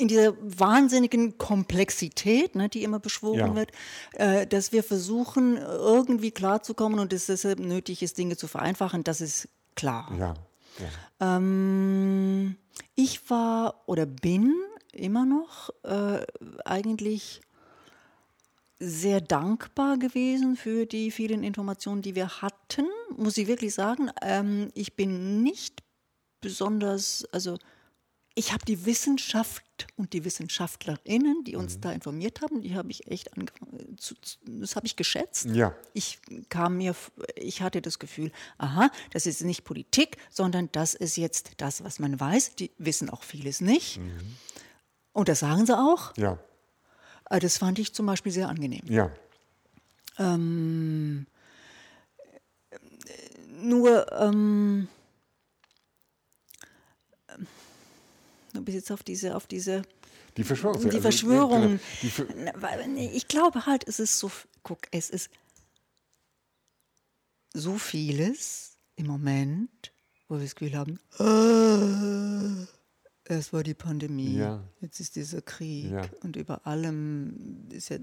[0.00, 3.54] in dieser wahnsinnigen Komplexität, ne, die immer beschworen ja.
[3.54, 3.70] wird,
[4.12, 9.20] äh, dass wir versuchen, irgendwie klarzukommen und es deshalb nötig ist, Dinge zu vereinfachen, das
[9.20, 10.10] ist klar.
[10.18, 10.34] Ja.
[10.78, 11.36] ja.
[11.36, 12.56] Ähm,
[12.94, 14.54] ich war oder bin
[14.92, 16.24] immer noch äh,
[16.64, 17.40] eigentlich
[18.78, 24.10] sehr dankbar gewesen für die vielen Informationen, die wir hatten, muss ich wirklich sagen.
[24.22, 25.82] Ähm, ich bin nicht
[26.40, 27.58] besonders, also
[28.34, 29.64] ich habe die Wissenschaft
[29.96, 31.80] und die WissenschaftlerInnen, die uns mhm.
[31.80, 34.14] da informiert haben, die habe ich echt angefangen, zu,
[34.46, 35.46] das habe ich geschätzt.
[35.46, 35.74] Ja.
[35.94, 36.94] Ich kam mir,
[37.34, 41.98] ich hatte das Gefühl, aha, das ist nicht Politik, sondern das ist jetzt das, was
[41.98, 42.54] man weiß.
[42.56, 43.98] Die wissen auch vieles nicht.
[43.98, 44.36] Mhm.
[45.12, 46.16] Und das sagen sie auch.
[46.16, 46.38] Ja.
[47.28, 48.84] Äh, das fand ich zum Beispiel sehr angenehm.
[48.86, 49.10] Ja.
[50.18, 51.26] Ähm,
[53.62, 54.88] nur, ähm,
[58.52, 59.82] du bist jetzt auf diese, auf diese
[60.36, 60.80] die Verschwörung.
[60.80, 61.80] Die also, Verschwörung.
[62.02, 62.12] Die,
[62.96, 64.30] die, ich glaube halt, es ist so,
[64.62, 65.30] guck, es ist
[67.52, 69.92] so vieles im Moment,
[70.28, 72.66] wo wir das Gefühl haben, äh,
[73.38, 74.62] es war die Pandemie, ja.
[74.80, 76.02] jetzt ist dieser Krieg ja.
[76.22, 77.98] und über allem ist, ja,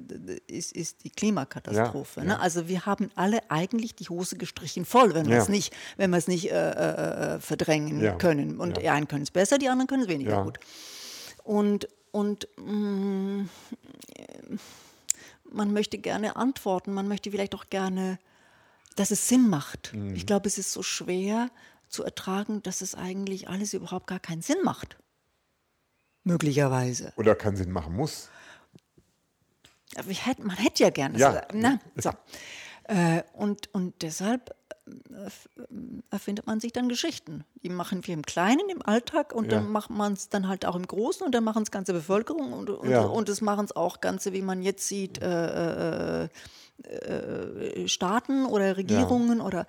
[0.48, 2.24] ist, ist die Klimakatastrophe.
[2.24, 2.40] Ne?
[2.40, 6.18] Also wir haben alle eigentlich die Hose gestrichen voll, wenn wir es nicht, wenn wir
[6.18, 8.60] es nicht äh, äh, äh verdrängen können.
[8.60, 10.60] Und die einen können es besser, die anderen können es weniger gut.
[11.44, 13.50] Und, und mh, mm,
[15.52, 18.20] man möchte gerne antworten, man möchte vielleicht auch gerne,
[18.96, 19.94] dass es Sinn macht.
[19.94, 20.16] Mhm.
[20.16, 21.50] Ich glaube, es ist so schwer
[21.90, 24.98] zu ertragen, dass es eigentlich alles überhaupt gar keinen Sinn macht.
[26.28, 27.14] Möglicherweise.
[27.16, 28.30] Oder keinen Sinn machen muss.
[30.40, 31.18] man hätte ja gerne.
[31.18, 31.42] Ja.
[31.54, 32.12] Na, so.
[32.84, 34.56] Äh, und, und deshalb
[34.88, 35.30] äh,
[36.10, 37.44] erfindet man sich dann Geschichten.
[37.64, 39.58] Die machen wir im Kleinen, im Alltag und ja.
[39.58, 42.54] dann macht man es dann halt auch im Großen und dann machen es ganze Bevölkerung
[42.54, 43.02] und, und, ja.
[43.02, 46.30] und es machen es auch ganze, wie man jetzt sieht, äh, äh,
[46.84, 49.46] äh Staaten oder Regierungen ja.
[49.46, 49.68] oder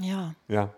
[0.00, 0.34] ja.
[0.46, 0.74] Ja.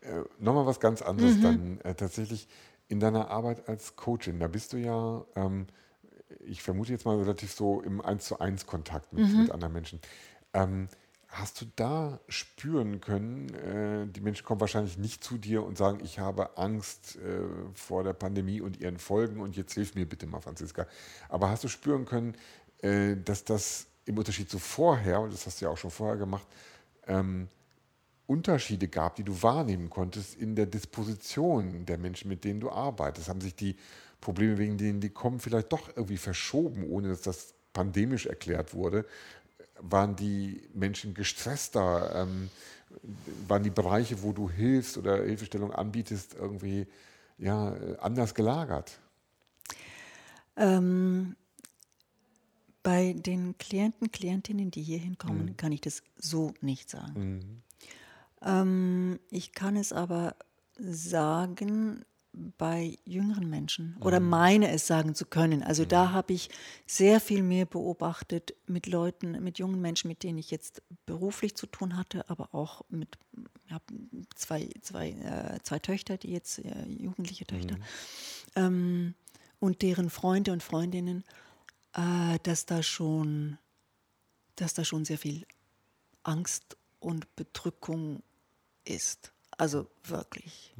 [0.00, 1.78] Äh, Nochmal was ganz anderes mhm.
[1.82, 2.48] dann tatsächlich
[2.88, 5.66] in deiner Arbeit als Coachin, da bist du ja, ähm,
[6.40, 9.42] ich vermute jetzt mal relativ so im 1 zu 1 Kontakt mit, mhm.
[9.42, 10.00] mit anderen Menschen.
[10.52, 10.88] Ähm,
[11.28, 15.98] hast du da spüren können, äh, die Menschen kommen wahrscheinlich nicht zu dir und sagen,
[16.02, 17.40] ich habe Angst äh,
[17.74, 20.86] vor der Pandemie und ihren Folgen und jetzt hilf mir bitte mal, Franziska.
[21.28, 22.36] Aber hast du spüren können,
[22.78, 26.16] äh, dass das im Unterschied zu vorher, und das hast du ja auch schon vorher
[26.16, 26.46] gemacht,
[27.06, 27.48] ähm,
[28.26, 33.28] Unterschiede gab, die du wahrnehmen konntest in der Disposition der Menschen, mit denen du arbeitest?
[33.28, 33.76] Haben sich die
[34.20, 39.06] Probleme, wegen denen die kommen, vielleicht doch irgendwie verschoben, ohne dass das pandemisch erklärt wurde?
[39.78, 42.14] Waren die Menschen gestresster?
[42.14, 42.50] Ähm,
[43.46, 46.86] waren die Bereiche, wo du hilfst oder Hilfestellung anbietest, irgendwie
[47.38, 48.98] ja, anders gelagert?
[50.56, 51.36] Ähm,
[52.82, 55.56] bei den Klienten, Klientinnen, die hier hinkommen, mhm.
[55.56, 57.12] kann ich das so nicht sagen.
[57.36, 57.62] Mhm.
[58.46, 60.36] Ähm, ich kann es aber
[60.78, 62.04] sagen
[62.58, 64.28] bei jüngeren Menschen oder Mhm.
[64.28, 65.62] meine es sagen zu können.
[65.62, 66.50] Also da habe ich
[66.86, 71.66] sehr viel mehr beobachtet mit Leuten, mit jungen Menschen, mit denen ich jetzt beruflich zu
[71.66, 73.16] tun hatte, aber auch mit
[73.70, 73.80] ja,
[74.34, 77.78] zwei, zwei, äh, zwei Töchter, die jetzt äh, jugendliche Töchter
[78.54, 79.14] ähm,
[79.58, 81.24] und deren Freunde und Freundinnen,
[81.94, 83.56] äh, dass da schon,
[84.56, 85.46] dass da schon sehr viel
[86.22, 88.22] Angst und Bedrückung
[88.86, 89.32] ist.
[89.58, 90.74] Also wirklich.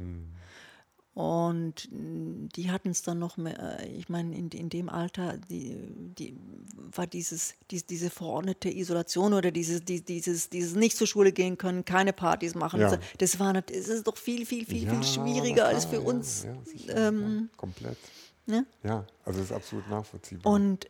[1.14, 5.38] Und mh, die hatten es dann noch mehr, äh, ich meine, in, in dem Alter,
[5.38, 5.75] die,
[6.19, 6.37] die
[6.75, 11.57] war dieses, dies, diese verordnete Isolation oder dieses, die, dieses, dieses nicht zur Schule gehen
[11.57, 12.81] können, keine Partys machen.
[12.81, 12.99] Ja.
[13.16, 15.95] Das war nat- es ist doch viel, viel, viel, Ja, viel schwieriger na als klar,
[16.03, 16.45] für ja, uns.
[16.45, 17.97] Ja, ähm, komplett.
[18.45, 18.66] ne?
[18.85, 20.53] Ja, also das ist absolut nachvollziehbar.
[20.53, 20.87] Und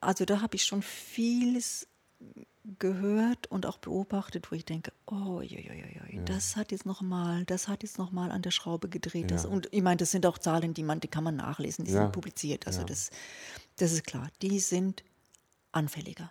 [0.00, 1.88] also da habe ich schon vieles
[2.78, 7.00] gehört und auch beobachtet, wo ich denke, oh, joi, joi, joi, das hat jetzt noch
[7.00, 9.30] mal, das hat jetzt noch mal an der Schraube gedreht.
[9.30, 9.50] Das, Ja.
[9.50, 12.02] und ich meine, das sind auch Zahlen, die man, die kann man nachlesen, die Ja.
[12.02, 12.66] sind publiziert.
[12.66, 12.86] Also Ja.
[12.86, 13.10] das,
[13.76, 14.28] das ist klar.
[14.42, 15.04] Die sind
[15.72, 16.30] anfälliger.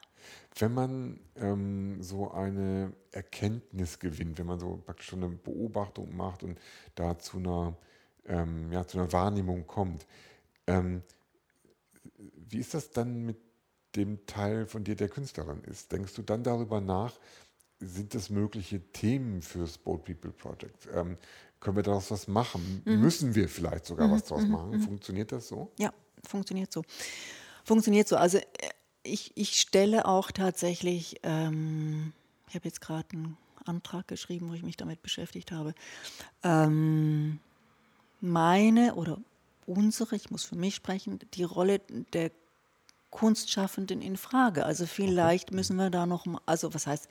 [0.59, 6.43] Wenn man ähm, so eine Erkenntnis gewinnt, wenn man so praktisch schon eine Beobachtung macht
[6.43, 6.59] und
[6.95, 7.77] da zu einer,
[8.25, 10.05] ähm, ja, zu einer Wahrnehmung kommt,
[10.67, 11.01] ähm,
[12.17, 13.37] wie ist das dann mit
[13.95, 15.91] dem Teil von dir, der Künstlerin ist?
[15.91, 17.13] Denkst du dann darüber nach,
[17.79, 20.87] sind das mögliche Themen fürs Boat People Project?
[20.93, 21.17] Ähm,
[21.59, 22.81] können wir daraus was machen?
[22.85, 24.79] Müssen wir vielleicht sogar was daraus machen?
[24.79, 25.71] Funktioniert das so?
[25.79, 25.91] Ja,
[26.23, 26.83] funktioniert so.
[27.63, 28.15] Funktioniert so.
[28.15, 28.43] Also äh,
[29.03, 32.13] ich, ich stelle auch tatsächlich, ähm,
[32.47, 35.73] ich habe jetzt gerade einen Antrag geschrieben, wo ich mich damit beschäftigt habe,
[36.43, 37.39] ähm,
[38.21, 39.17] meine oder
[39.65, 41.81] unsere, ich muss für mich sprechen, die Rolle
[42.13, 42.31] der
[43.09, 44.65] Kunstschaffenden in Frage.
[44.65, 47.07] Also vielleicht müssen wir da noch, mal- also was heißt,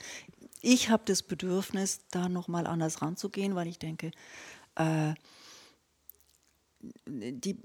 [0.63, 4.11] ich habe das Bedürfnis, da noch mal anders ranzugehen, weil ich denke,
[4.77, 5.15] äh,
[7.07, 7.57] die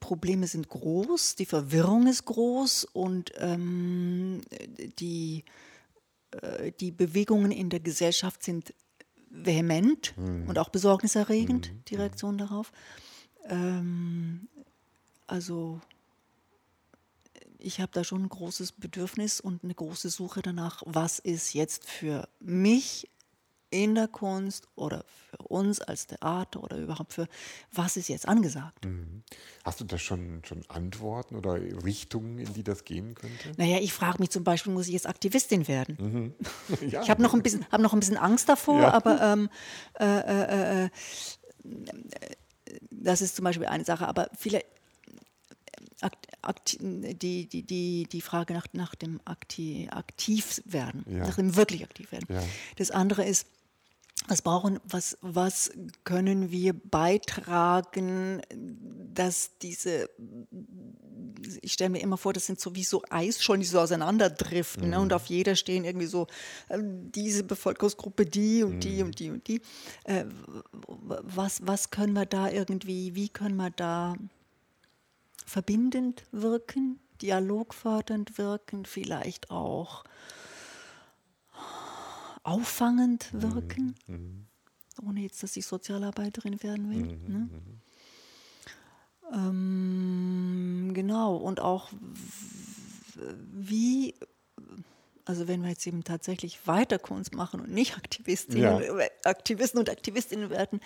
[0.00, 4.42] Probleme sind groß, die Verwirrung ist groß und ähm,
[4.98, 5.44] die,
[6.32, 8.74] äh, die Bewegungen in der Gesellschaft sind
[9.30, 10.14] vehement
[10.48, 12.72] und auch besorgniserregend, die Reaktion darauf.
[13.48, 14.48] Ähm,
[15.26, 15.80] also
[17.62, 21.88] ich habe da schon ein großes Bedürfnis und eine große Suche danach, was ist jetzt
[21.88, 23.08] für mich
[23.72, 27.28] in der Kunst oder für uns als Theater oder überhaupt für,
[27.72, 28.84] was ist jetzt angesagt?
[29.62, 33.52] Hast du da schon, schon Antworten oder Richtungen, in die das gehen könnte?
[33.58, 36.34] Naja, ich frage mich zum Beispiel, muss ich jetzt Aktivistin werden?
[36.88, 38.92] ja, Ich habe noch, ein bisschen- hab noch ein bisschen Angst davor, Ja.
[38.92, 39.48] aber ähm,
[40.00, 40.88] äh, äh, äh,
[42.90, 44.06] das ist zum Beispiel eine Sache.
[44.08, 44.64] Aber akt,
[47.20, 51.26] die, die, die, die Frage nach, nach dem Akti, Aktivwerden, Ja.
[51.26, 52.34] nach dem wirklich Aktivwerden.
[52.34, 52.42] Ja.
[52.76, 53.46] Das andere ist,
[54.28, 55.70] was brauchen, was, was
[56.04, 58.42] können wir beitragen,
[59.14, 60.08] dass diese
[61.62, 64.90] ich stelle mir immer vor, das sind so wie so Eisschollen, die so auseinanderdriften.
[64.90, 65.00] Ne?
[65.00, 66.26] Und auf jeder stehen irgendwie so
[66.68, 69.60] äh, diese Bevölkerungsgruppe, die und die und die und die.
[70.04, 70.26] Äh,
[70.86, 74.14] was, was können wir da irgendwie, wie können wir da
[75.46, 80.04] verbindend wirken, dialogfördernd wirken, vielleicht auch
[82.42, 83.94] auffangend wirken,
[85.06, 87.18] ohne jetzt, dass ich Sozialarbeiterin werden will.
[87.28, 87.48] Ne?
[89.32, 91.90] Ähm, genau, und auch
[93.52, 94.14] wie,
[95.24, 99.06] also wenn wir jetzt eben tatsächlich weiter Kunst machen und nicht Aktivistinnen, Ja.
[99.24, 100.80] Aktivisten und Aktivistinnen werden,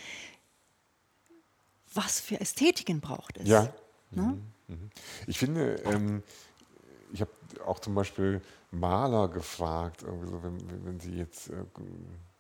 [1.93, 3.49] was für Ästhetiken braucht es?
[3.49, 3.73] Ja.
[4.17, 4.39] Ne?
[5.27, 6.23] Ich finde, ähm,
[7.13, 7.31] ich habe
[7.67, 11.65] auch zum Beispiel Maler gefragt, so, wenn, wenn- wenn sie jetzt äh,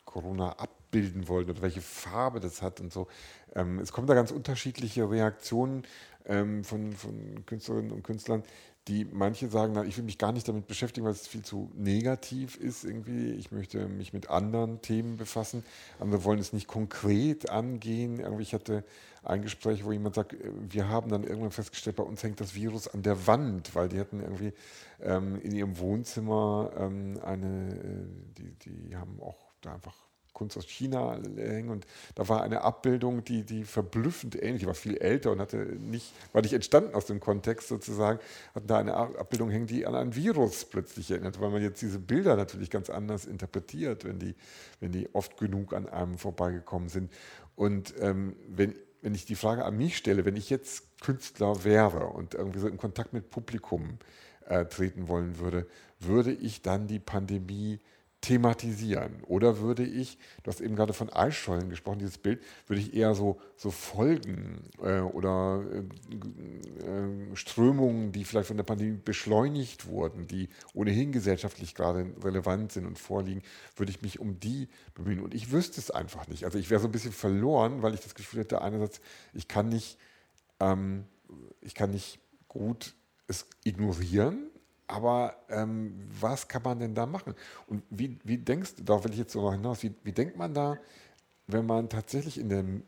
[0.04, 3.08] Corona abbilden wollen oder welche Farbe das hat und so.
[3.54, 5.84] Ähm, es kommen da ganz unterschiedliche Reaktionen
[6.26, 8.42] ähm, von, von Künstlerinnen und Künstlern,
[8.88, 11.70] die manche sagen, na, ich will mich gar nicht damit beschäftigen, weil es viel zu
[11.74, 13.30] negativ ist irgendwie.
[13.32, 15.64] Ich möchte mich mit anderen Themen befassen.
[15.98, 18.20] Andere wollen es nicht konkret angehen.
[18.20, 18.84] Irgendwie, ich hatte
[19.22, 22.54] ein Gespräch, wo jemand sagt, äh, wir haben dann irgendwann festgestellt, bei uns hängt das
[22.54, 24.52] Virus an der Wand, weil die hatten irgendwie
[25.00, 28.52] ähm, in ihrem Wohnzimmer ähm, eine, äh, die,
[28.88, 30.03] die haben auch da einfach
[30.34, 34.98] Kunst aus China hängen und da war eine Abbildung, die, die verblüffend ähnlich, war viel
[34.98, 38.18] älter und hatte nicht, war nicht entstanden aus dem Kontext sozusagen,
[38.54, 41.98] hatten da eine Abbildung hängen, die an ein Virus plötzlich erinnert, weil man jetzt diese
[41.98, 44.34] Bilder natürlich ganz anders interpretiert, wenn die,
[44.80, 47.10] wenn die oft genug an einem vorbeigekommen sind.
[47.56, 52.06] Und ähm, wenn, wenn ich die Frage an mich stelle, wenn ich jetzt Künstler wäre
[52.06, 53.98] und irgendwie so in Kontakt mit Publikum
[54.46, 55.66] äh, treten wollen würde,
[56.00, 57.80] würde ich dann die Pandemie
[58.24, 59.22] thematisieren?
[59.26, 63.14] Oder würde ich, du hast eben gerade von Eisschollen gesprochen, dieses Bild, würde ich eher
[63.14, 65.80] so, so Folgen äh, oder äh,
[66.86, 72.86] äh, Strömungen, die vielleicht von der Pandemie beschleunigt wurden, die ohnehin gesellschaftlich gerade relevant sind
[72.86, 73.42] und vorliegen,
[73.76, 75.20] würde ich mich um die bemühen.
[75.20, 76.44] Und ich wüsste es einfach nicht.
[76.46, 79.02] Also ich wäre so ein bisschen verloren, weil ich das Gefühl hätte, einerseits,
[79.34, 79.98] ich kann nicht,
[80.60, 81.04] ähm,
[81.60, 82.94] ich kann nicht gut
[83.26, 84.50] es ignorieren,
[84.86, 87.34] aber ähm, was kann man denn da machen?
[87.66, 90.54] Und wie, wie denkst du, darauf will ich jetzt noch hinaus, wie, wie denkt man
[90.54, 90.78] da,
[91.46, 92.82] wenn man tatsächlich in, dem,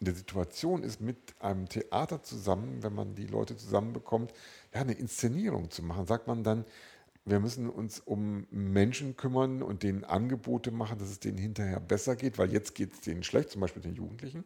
[0.00, 4.32] in der Situation ist, mit einem Theater zusammen, wenn man die Leute zusammenbekommt,
[4.74, 6.06] ja, eine Inszenierung zu machen?
[6.06, 6.64] Sagt man dann,
[7.24, 12.16] wir müssen uns um Menschen kümmern und denen Angebote machen, dass es denen hinterher besser
[12.16, 14.44] geht, weil jetzt geht es denen schlecht, zum Beispiel den Jugendlichen?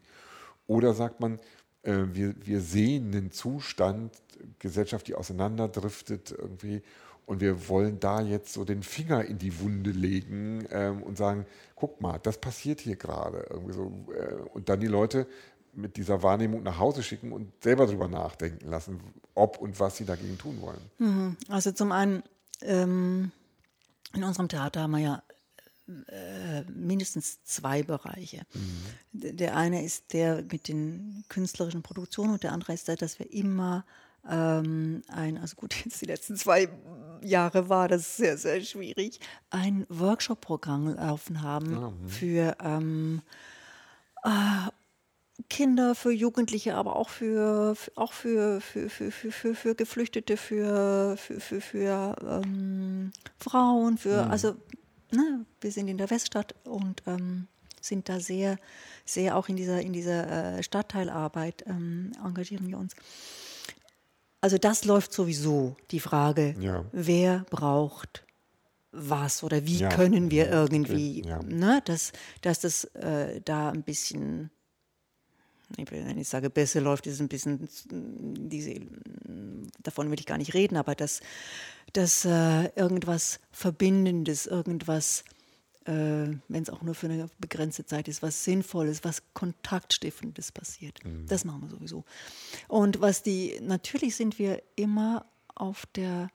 [0.66, 1.38] Oder sagt man,
[1.82, 4.12] äh, wir, wir sehen einen Zustand,
[4.58, 6.82] Gesellschaft, die auseinanderdriftet irgendwie.
[7.24, 11.46] Und wir wollen da jetzt so den Finger in die Wunde legen ähm, und sagen,
[11.76, 13.46] guck mal, das passiert hier gerade.
[13.70, 15.26] so, äh, und dann die Leute
[15.72, 19.00] mit dieser Wahrnehmung nach Hause schicken und selber darüber nachdenken lassen,
[19.34, 20.80] ob und was sie dagegen tun wollen.
[20.98, 21.36] Mhm.
[21.48, 22.22] Also zum einen,
[22.60, 23.30] ähm,
[24.14, 25.22] in unserem Theater haben wir ja
[26.08, 28.42] äh, mindestens zwei Bereiche.
[28.54, 29.36] Mhm.
[29.38, 33.32] Der eine ist der mit den künstlerischen Produktionen und der andere ist der, dass wir
[33.32, 33.84] immer
[34.28, 36.68] ähm, ein, also gut, jetzt die letzten zwei
[37.22, 42.08] Jahre war das sehr, sehr schwierig, ein Workshop-Programm laufen haben ah, mhm.
[42.08, 43.22] für ähm,
[44.24, 44.70] äh,
[45.48, 51.16] Kinder, für Jugendliche, aber auch für, auch für, für, für, für, für, für Geflüchtete, für,
[51.16, 54.30] für, für, für ähm, Frauen, für, mhm.
[54.30, 54.54] also
[55.12, 57.46] ne, wir sind in der Weststadt und ähm,
[57.80, 58.58] sind da sehr,
[59.04, 62.94] sehr auch in dieser, in dieser äh, Stadtteilarbeit ähm, engagieren wir uns.
[64.40, 66.84] Also das läuft sowieso, die Frage, ja.
[66.92, 68.24] wer braucht
[68.90, 69.88] was oder wie ja.
[69.88, 71.42] können wir irgendwie, ja.
[71.42, 74.50] ne, dass, dass das äh, da ein bisschen,
[75.76, 78.80] wenn ich sage, besser läuft, ist ein bisschen, diese,
[79.82, 81.20] davon will ich gar nicht reden, aber dass,
[81.92, 85.24] dass äh, irgendwas Verbindendes, irgendwas
[85.86, 91.04] äh, wenn es auch nur für eine begrenzte Zeit ist, was Sinnvolles, was Kontaktstiftendes passiert.
[91.04, 91.26] Mhm.
[91.26, 92.04] Das machen wir sowieso.
[92.68, 96.30] Und was die, natürlich sind wir immer auf der,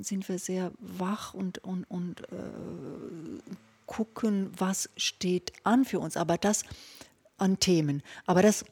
[0.00, 3.44] sind wir sehr wach und, und, und äh,
[3.86, 6.64] gucken, was steht an für uns, aber das
[7.36, 8.02] an Themen.
[8.26, 8.64] Aber das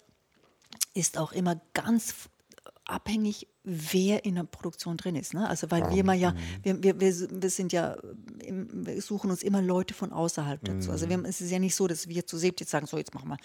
[0.94, 2.28] ist auch immer ganz
[2.84, 5.34] abhängig, wer in der Produktion drin ist.
[5.34, 5.48] Ne?
[5.48, 5.90] Also weil ja.
[5.90, 6.82] wir mal ja, mhm.
[6.82, 10.90] wir, wir, wir sind ja, wir suchen uns immer Leute von außerhalb dazu.
[10.90, 11.26] Also wir, mhm.
[11.26, 13.36] es ist ja nicht so, dass wir zu Sebt jetzt sagen, so jetzt machen wir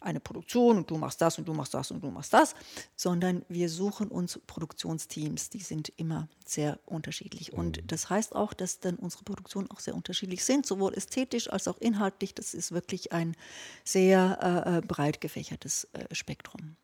[0.00, 2.54] eine Produktion und du machst das und du machst das und du machst das,
[2.94, 7.52] sondern wir suchen uns Produktionsteams, die sind immer sehr unterschiedlich.
[7.52, 7.86] Und mhm.
[7.88, 11.78] das heißt auch, dass dann unsere Produktionen auch sehr unterschiedlich sind, sowohl ästhetisch als auch
[11.78, 12.34] inhaltlich.
[12.34, 13.34] Das ist wirklich ein
[13.82, 16.76] sehr äh, äh breit gefächertes äh, Spektrum.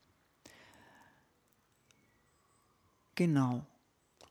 [3.14, 3.64] Genau.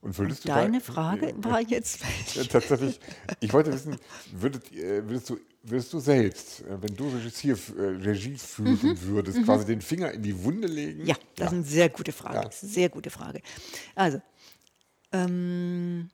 [0.02, 2.48] Und würdest Und deine da, Frage war jetzt welche?
[2.48, 2.98] Tatsächlich,
[3.38, 3.96] ich wollte wissen,
[4.32, 9.00] würdet, würdest, du, würdest du selbst, äh, wenn du Regissier, äh, Regie führen mhm.
[9.02, 9.44] würdest, mhm.
[9.44, 11.06] quasi den Finger in die Wunde legen?
[11.06, 11.46] Ja, das ja.
[11.46, 12.36] ist eine sehr gute Frage.
[12.36, 12.50] Ja.
[12.50, 13.42] Sehr gute Frage.
[13.94, 14.20] Also,
[15.12, 16.10] ähm,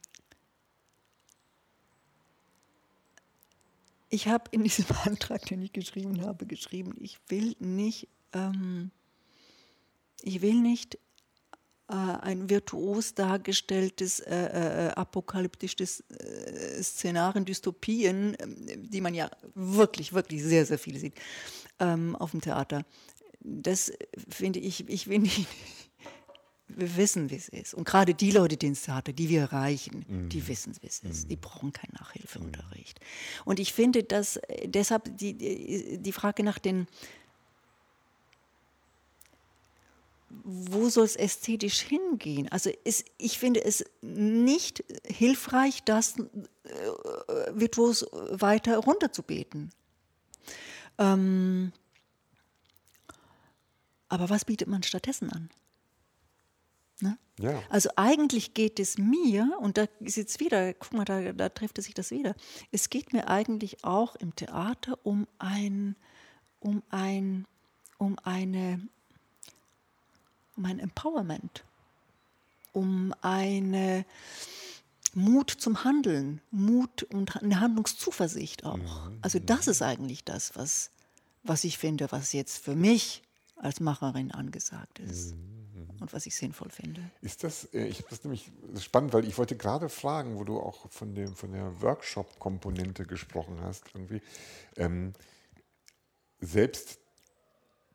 [4.10, 8.90] ich habe in diesem Antrag, den ich geschrieben habe, geschrieben, ich will nicht, ähm,
[10.20, 10.98] ich will nicht
[11.94, 20.42] ein virtuos dargestelltes äh, äh, apokalyptisches äh, Szenarien, Dystopien, ähm, die man ja wirklich, wirklich
[20.42, 21.14] sehr, sehr viel sieht
[21.78, 22.84] ähm, auf dem Theater.
[23.40, 23.92] Das
[24.28, 25.46] finde ich, ich will nicht,
[26.68, 27.72] wir wissen, wie es ist.
[27.72, 30.28] Und gerade die Leute, die ins Theater, die wir erreichen, mhm.
[30.28, 31.24] die wissen, wie es ist.
[31.24, 31.28] Mhm.
[31.30, 33.00] Die brauchen keinen Nachhilfeunterricht.
[33.00, 33.42] Mhm.
[33.46, 36.86] Und ich finde, dass äh, deshalb die, die Frage nach den
[40.30, 42.48] wo soll es ästhetisch hingehen?
[42.50, 46.24] Also ist, ich finde es nicht hilfreich, das äh,
[47.52, 49.70] virtuos weiter runterzubeten.
[50.98, 51.72] Ähm,
[54.08, 55.50] aber was bietet man stattdessen an?
[57.00, 57.18] Ne?
[57.38, 57.62] Ja.
[57.68, 61.78] Also eigentlich geht es mir, und da ist jetzt wieder, guck mal, da, da trifft
[61.78, 62.34] es sich das wieder,
[62.72, 65.96] es geht mir eigentlich auch im Theater um ein,
[66.58, 67.46] um ein,
[67.98, 68.80] um eine
[70.58, 71.64] um ein Empowerment,
[72.72, 74.04] um eine
[75.14, 78.76] Mut zum Handeln, Mut und eine Handlungszuversicht auch.
[78.76, 79.18] Mhm.
[79.22, 80.90] Also das ist eigentlich das, was,
[81.44, 83.22] was ich finde, was jetzt für mich
[83.56, 85.34] als Macherin angesagt ist.
[85.34, 86.00] Mhm.
[86.00, 87.00] und was ich sinnvoll finde.
[87.22, 88.50] Ist das, äh, ich habe das nämlich
[88.80, 93.60] spannend, weil ich wollte gerade fragen, wo du auch von, dem, von der Workshop-Komponente gesprochen
[93.62, 94.20] hast, irgendwie.
[94.76, 95.12] Ähm,
[96.40, 96.98] selbst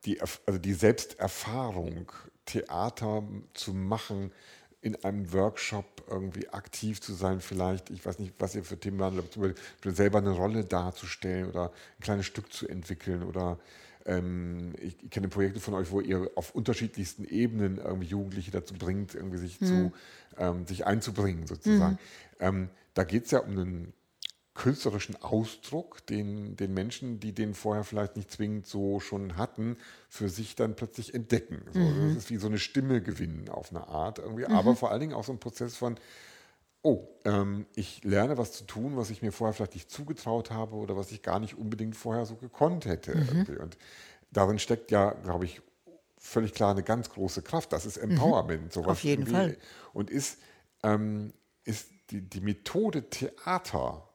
[0.05, 2.11] die, also die Selbsterfahrung,
[2.45, 3.23] Theater
[3.53, 4.31] zu machen,
[4.81, 8.99] in einem Workshop irgendwie aktiv zu sein, vielleicht, ich weiß nicht, was ihr für Themen
[8.99, 9.21] waren,
[9.85, 13.59] selber eine Rolle darzustellen oder ein kleines Stück zu entwickeln oder
[14.05, 18.73] ähm, ich, ich, kenne Projekte von euch, wo ihr auf unterschiedlichsten Ebenen irgendwie Jugendliche dazu
[18.73, 19.65] bringt, irgendwie sich, mhm.
[19.65, 19.93] zu,
[20.37, 21.93] ähm, sich einzubringen, sozusagen.
[21.93, 21.97] Mhm.
[22.39, 23.93] Ähm, da geht es ja um einen
[24.55, 29.77] künstlerischen Ausdruck, den, den Menschen, die den vorher vielleicht nicht zwingend so schon hatten,
[30.09, 31.63] für sich dann plötzlich entdecken.
[31.71, 32.09] So, mhm.
[32.09, 34.53] Das ist wie so eine Stimme gewinnen auf eine Art irgendwie, mhm.
[34.53, 35.95] aber vor allen Dingen auch so ein Prozess von,
[36.83, 40.75] oh, ähm, ich lerne was zu tun, was ich mir vorher vielleicht nicht zugetraut habe
[40.75, 43.15] oder was ich gar nicht unbedingt vorher so gekonnt hätte.
[43.15, 43.57] Mhm.
[43.59, 43.77] Und
[44.31, 45.61] darin steckt ja, glaube ich,
[46.17, 47.73] völlig klar eine ganz große Kraft.
[47.73, 48.11] Das ist mhm.
[48.11, 48.71] Empowerment.
[48.71, 49.57] Sowas auf jeden Fall.
[49.93, 50.37] Und ist,
[50.83, 51.33] ähm,
[51.63, 54.07] ist die, die Methode Theater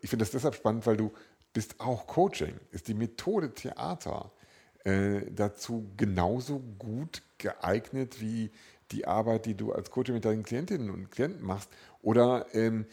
[0.00, 1.12] ich finde das deshalb spannend, weil du
[1.52, 2.54] bist auch Coaching.
[2.70, 4.32] Ist die Methode Theater
[4.84, 8.50] äh, dazu genauso gut geeignet wie
[8.92, 11.70] die Arbeit, die du als Coach mit deinen Klientinnen und Klienten machst?
[12.02, 12.86] Oder ähm,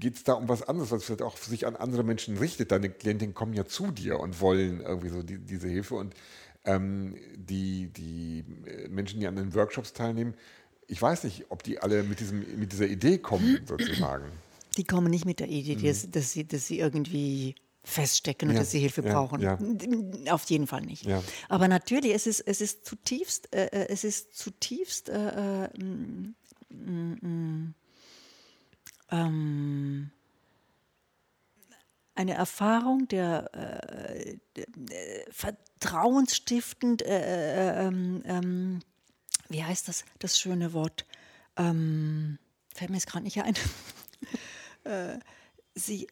[0.00, 2.72] geht es da um was anderes, was vielleicht auch sich an andere Menschen richtet?
[2.72, 6.14] Deine Klientinnen kommen ja zu dir und wollen irgendwie so die, diese Hilfe und
[6.64, 10.34] ähm, die, die äh, Menschen, die an den Workshops teilnehmen,
[10.86, 14.26] ich weiß nicht, ob die alle mit, diesem, mit dieser Idee kommen, sozusagen.
[14.76, 16.10] Die kommen nicht mit der Idee, mhm.
[16.10, 17.54] dass, sie, dass sie irgendwie
[17.84, 19.40] feststecken und ja, dass sie Hilfe brauchen.
[19.40, 19.58] Ja.
[20.32, 21.06] Auf jeden Fall nicht.
[21.48, 26.34] Aber natürlich, es ist, es ist zutiefst, äh, äh es ist zutiefst äh, äh, mm,
[26.70, 27.74] mm, mm,
[29.10, 30.10] ähm,
[32.14, 34.66] eine Erfahrung der, äh, der
[35.30, 38.80] vertrauensstiftend, äh, ähm, ähm,
[39.48, 41.06] wie heißt das, das schöne Wort?
[41.56, 42.38] Ähm,
[42.74, 43.54] fällt mir jetzt gerade nicht ein.
[44.84, 45.18] Äh,
[45.74, 46.06] sie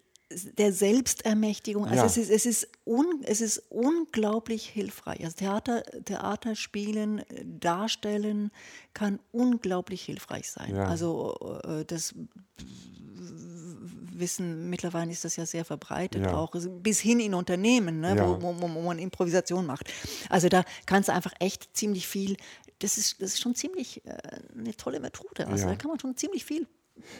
[0.58, 1.84] der Selbstermächtigung.
[1.84, 2.06] Also ja.
[2.06, 5.24] es, ist, es, ist un, es ist unglaublich hilfreich.
[5.24, 8.50] Also Theater, Theater spielen, darstellen
[8.94, 10.74] kann unglaublich hilfreich sein.
[10.74, 10.86] Ja.
[10.86, 12.14] Also äh, das
[14.14, 16.34] Wissen, mittlerweile ist das ja sehr verbreitet, ja.
[16.34, 19.92] auch bis hin in Unternehmen, ne, wo, wo, wo, man Improvisation macht.
[20.28, 22.36] Also da kannst du einfach echt ziemlich viel,
[22.78, 24.16] das ist, das ist schon ziemlich äh,
[24.56, 25.46] eine tolle Methode.
[25.46, 26.66] Also da kann man schon ziemlich viel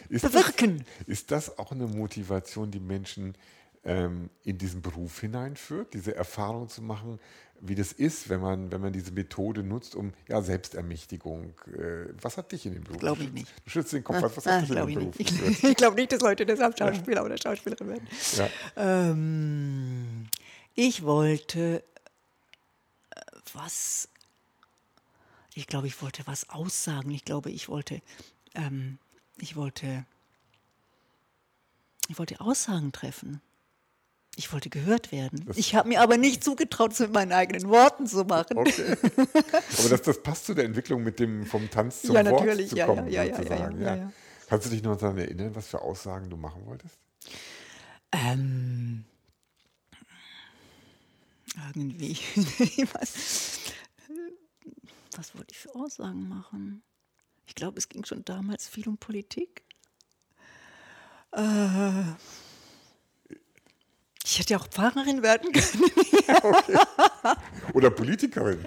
[0.09, 0.85] ist bewirken.
[0.99, 3.35] Das, ist das auch eine Motivation, die Menschen
[3.83, 7.19] ähm, in diesen Beruf hineinführt, diese Erfahrung zu machen,
[7.65, 11.53] wie das ist, wenn man, wenn man diese Methode nutzt, um ja, Selbstermächtigung.
[11.67, 12.99] Äh, was hat dich in den Beruf?
[12.99, 13.47] Glaube ich nicht.
[13.63, 15.15] Du schützt den Kopf, was, was ah, hat dich in den Beruf?
[15.19, 17.23] Ich, ich glaube nicht, dass Leute deshalb Schauspieler ja.
[17.23, 18.07] oder Schauspielerin werden.
[18.37, 18.49] Ja.
[18.75, 20.27] Ähm,
[20.75, 21.83] ich wollte
[23.11, 23.21] äh,
[23.53, 24.09] was.
[25.55, 27.11] Ich glaube, ich wollte was aussagen.
[27.11, 28.01] Ich glaube, ich wollte
[28.55, 28.97] ähm,
[29.43, 30.05] ich wollte,
[32.07, 33.41] ich wollte Aussagen treffen.
[34.35, 35.43] Ich wollte gehört werden.
[35.45, 38.57] Das ich habe mir aber nicht zugetraut, es mit meinen eigenen Worten zu machen.
[38.57, 38.95] Okay.
[39.77, 42.75] Aber das, das passt zu der Entwicklung mit dem vom Tanz zum ja, Wort zu
[42.75, 43.09] ja, kommen.
[43.09, 44.11] Ja, ja, ja, ja, ja,
[44.47, 46.97] Kannst du dich noch daran erinnern, was für Aussagen du machen wolltest?
[48.11, 49.05] Ähm,
[51.55, 52.17] irgendwie.
[52.93, 53.59] was,
[55.15, 56.81] was wollte ich für Aussagen machen?
[57.45, 59.63] Ich glaube, es ging schon damals viel um Politik.
[61.31, 62.03] Äh,
[64.25, 65.83] ich hätte ja auch Pfarrerin werden können.
[66.43, 66.79] okay.
[67.73, 68.65] Oder Politikerin.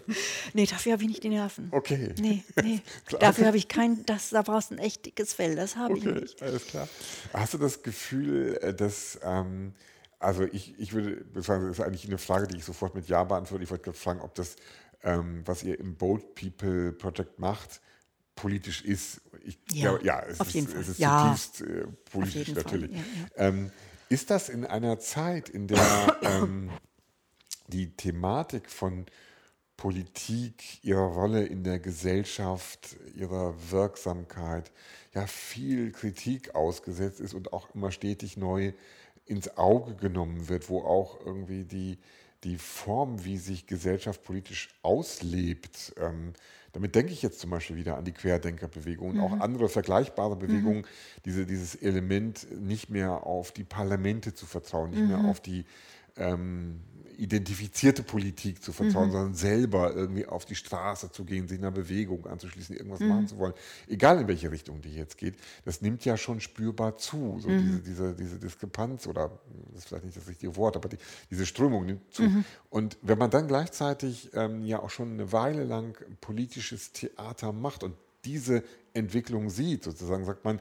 [0.52, 1.68] Nee, dafür habe ich nicht die Nerven.
[1.72, 2.14] Okay.
[2.18, 2.80] Nee, nee.
[3.20, 6.10] dafür habe ich kein, das, da brauchst du ein echt dickes Fell, das habe okay,
[6.10, 6.42] ich nicht.
[6.42, 6.88] Alles klar.
[7.32, 9.72] Hast du das Gefühl, äh, dass, ähm,
[10.18, 13.24] also ich, ich würde sagen, das ist eigentlich eine Frage, die ich sofort mit Ja
[13.24, 13.64] beantworte.
[13.64, 14.56] Ich wollte fragen, ob das,
[15.02, 17.80] ähm, was ihr im Bold People Project macht,
[18.36, 19.20] politisch ist.
[19.44, 20.80] Ich, ja, ja, es auf ist, jeden Fall.
[20.80, 22.92] es ist ja, zutiefst äh, politisch natürlich.
[22.92, 23.48] Ja, ja.
[23.48, 23.72] Ähm,
[24.08, 26.70] ist das in einer Zeit, in der ähm,
[27.68, 29.06] die Thematik von
[29.76, 34.70] Politik, ihrer Rolle in der Gesellschaft, ihrer Wirksamkeit
[35.12, 38.72] ja viel Kritik ausgesetzt ist und auch immer stetig neu
[39.26, 41.98] ins Auge genommen wird, wo auch irgendwie die,
[42.44, 46.32] die Form, wie sich Gesellschaft politisch auslebt, ähm,
[46.76, 49.22] damit denke ich jetzt zum Beispiel wieder an die Querdenkerbewegung und mhm.
[49.22, 51.22] auch andere vergleichbare Bewegungen, mhm.
[51.24, 55.08] diese, dieses Element nicht mehr auf die Parlamente zu vertrauen, nicht mhm.
[55.08, 55.64] mehr auf die
[56.18, 56.80] ähm,
[57.18, 59.12] identifizierte Politik zu vertrauen, mhm.
[59.12, 63.08] sondern selber irgendwie auf die Straße zu gehen, sich einer Bewegung anzuschließen, irgendwas mhm.
[63.08, 63.54] machen zu wollen,
[63.88, 67.38] egal in welche Richtung die jetzt geht, das nimmt ja schon spürbar zu.
[67.40, 67.62] So mhm.
[67.62, 69.30] diese, diese, diese Diskrepanz oder
[69.72, 70.98] das ist vielleicht nicht das richtige Wort, aber die,
[71.30, 72.22] diese Strömung nimmt zu.
[72.22, 72.44] Mhm.
[72.70, 77.82] Und wenn man dann gleichzeitig ähm, ja auch schon eine Weile lang politisches Theater macht
[77.82, 77.94] und
[78.24, 80.60] diese Entwicklung sieht, sozusagen sagt man,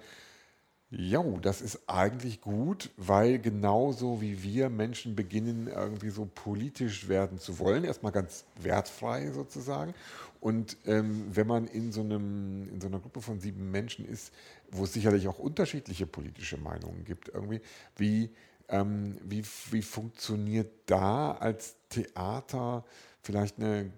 [0.92, 7.40] ja, das ist eigentlich gut, weil genauso wie wir Menschen beginnen, irgendwie so politisch werden
[7.40, 9.94] zu wollen, erstmal ganz wertfrei sozusagen.
[10.40, 14.32] Und ähm, wenn man in so, einem, in so einer Gruppe von sieben Menschen ist,
[14.70, 17.62] wo es sicherlich auch unterschiedliche politische Meinungen gibt, irgendwie,
[17.98, 18.30] wie,
[18.70, 22.86] ähm, wie, wie funktioniert da als Theater
[23.24, 23.92] vielleicht eine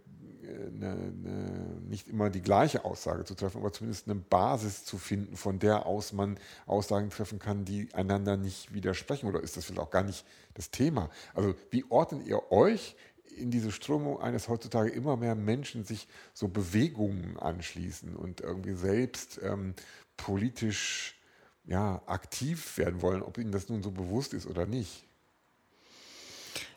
[0.48, 5.36] eine, eine, nicht immer die gleiche Aussage zu treffen, aber zumindest eine Basis zu finden,
[5.36, 9.28] von der aus man Aussagen treffen kann, die einander nicht widersprechen.
[9.28, 11.10] Oder ist das vielleicht auch gar nicht das Thema?
[11.34, 12.96] Also wie ordnet ihr euch
[13.36, 19.40] in diese Strömung eines heutzutage immer mehr Menschen sich so Bewegungen anschließen und irgendwie selbst
[19.44, 19.76] ähm,
[20.16, 21.20] politisch
[21.66, 25.06] ja, aktiv werden wollen, ob ihnen das nun so bewusst ist oder nicht?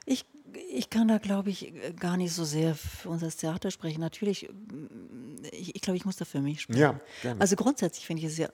[0.04, 0.24] Ich
[0.70, 4.00] ich kann da, glaube ich, gar nicht so sehr für unser Theater sprechen.
[4.00, 4.48] Natürlich,
[5.52, 6.80] ich, ich glaube, ich muss da für mich sprechen.
[6.80, 7.40] Ja, gerne.
[7.40, 8.48] Also grundsätzlich finde ich es ja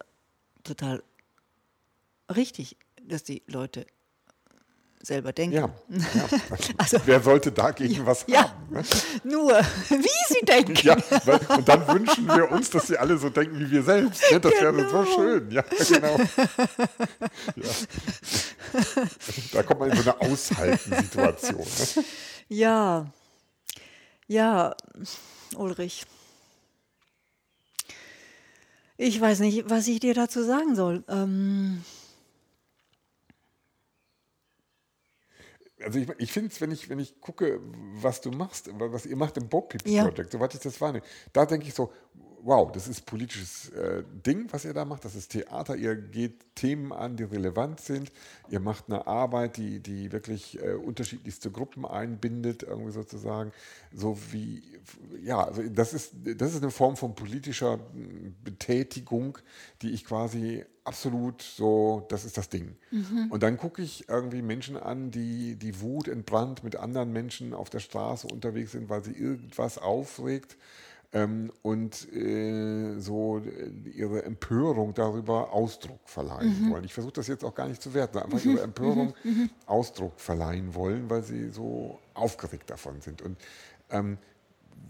[0.64, 1.02] total
[2.34, 3.86] richtig, dass die Leute
[5.02, 5.56] selber denken.
[5.56, 6.40] Ja, ja.
[6.78, 8.52] Also, Wer sollte dagegen ja, was ja, haben?
[8.70, 8.82] Ne?
[9.24, 10.74] Nur, wie sie denken.
[10.82, 14.22] Ja, weil, und dann wünschen wir uns, dass sie alle so denken wie wir selbst.
[14.30, 14.40] Ne?
[14.40, 14.76] Das genau.
[14.76, 15.14] wäre so genau.
[15.14, 15.50] schön.
[15.50, 16.16] Ja, genau.
[19.52, 21.60] Da kommt man in so eine Aushalten-Situation.
[21.60, 22.04] Ne?
[22.48, 23.06] Ja,
[24.26, 24.74] ja,
[25.54, 26.04] Ulrich.
[28.98, 31.04] Ich weiß nicht, was ich dir dazu sagen soll.
[31.08, 31.84] Ähm,
[35.86, 37.60] also ich, ich finde es, wenn ich, wenn ich gucke,
[37.94, 40.02] was du machst, was ihr macht im Boat People ja.
[40.02, 41.92] Project, soweit ich das wahrnehme, da denke ich so,
[42.46, 45.04] wow, das ist politisches äh, Ding, was ihr da macht.
[45.04, 45.74] Das ist Theater.
[45.74, 48.12] Ihr geht Themen an, die relevant sind.
[48.48, 53.50] Ihr macht eine Arbeit, die, die wirklich äh, unterschiedlichste Gruppen einbindet, irgendwie sozusagen.
[53.92, 54.62] So wie,
[55.20, 57.80] ja, also das ist, das ist eine Form von politischer
[58.44, 59.38] Betätigung,
[59.82, 62.76] die ich quasi absolut so, das ist das Ding.
[62.92, 63.26] Mhm.
[63.28, 67.70] Und dann gucke ich irgendwie Menschen an, die die Wut entbrannt mit anderen Menschen auf
[67.70, 70.56] der Straße unterwegs sind, weil sie irgendwas aufregt
[71.16, 76.70] ähm, und äh, so äh, ihre Empörung darüber Ausdruck verleihen mhm.
[76.70, 76.84] wollen.
[76.84, 79.30] Ich versuche das jetzt auch gar nicht zu werten, einfach ihre Empörung mhm.
[79.30, 79.50] mhm.
[79.64, 83.22] Ausdruck verleihen wollen, weil sie so aufgeregt davon sind.
[83.22, 83.38] Und
[83.88, 84.18] ähm,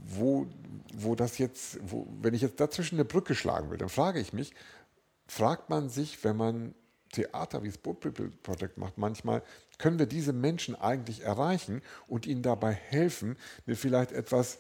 [0.04, 0.48] wo,
[0.96, 4.32] wo das jetzt, wo, wenn ich jetzt dazwischen eine Brücke schlagen will, dann frage ich
[4.32, 4.52] mich,
[5.28, 6.74] fragt man sich, wenn man
[7.12, 9.42] Theater wie das Boat People Project macht, manchmal
[9.78, 14.58] können wir diese Menschen eigentlich erreichen und ihnen dabei helfen, eine vielleicht etwas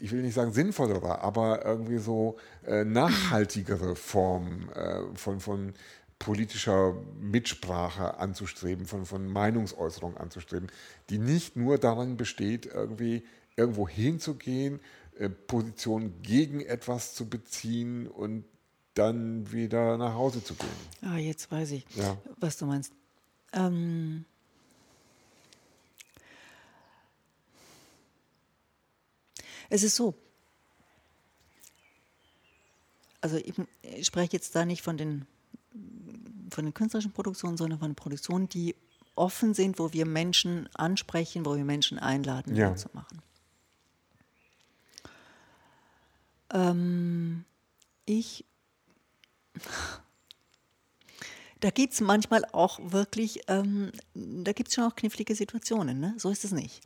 [0.00, 5.74] ich will nicht sagen sinnvollere, aber irgendwie so äh, nachhaltigere Form äh, von, von
[6.18, 10.70] politischer Mitsprache anzustreben, von, von Meinungsäußerung anzustreben,
[11.10, 13.24] die nicht nur daran besteht, irgendwie
[13.56, 14.80] irgendwo hinzugehen,
[15.18, 18.44] äh, Positionen gegen etwas zu beziehen und
[18.94, 20.68] dann wieder nach Hause zu gehen.
[21.02, 22.16] Ah, jetzt weiß ich, ja.
[22.38, 22.92] was du meinst.
[23.52, 24.24] Ähm,
[29.72, 30.14] Es ist so.
[33.22, 35.24] Also ich, ich spreche jetzt da nicht von den,
[36.50, 38.76] von den künstlerischen Produktionen, sondern von Produktionen, die
[39.14, 42.76] offen sind, wo wir Menschen ansprechen, wo wir Menschen einladen, ja.
[42.76, 43.22] zu machen.
[46.50, 47.46] Ähm,
[48.04, 48.44] ich,
[51.60, 56.14] da gibt es manchmal auch wirklich, ähm, da gibt es schon auch knifflige Situationen, ne?
[56.18, 56.82] so ist es nicht.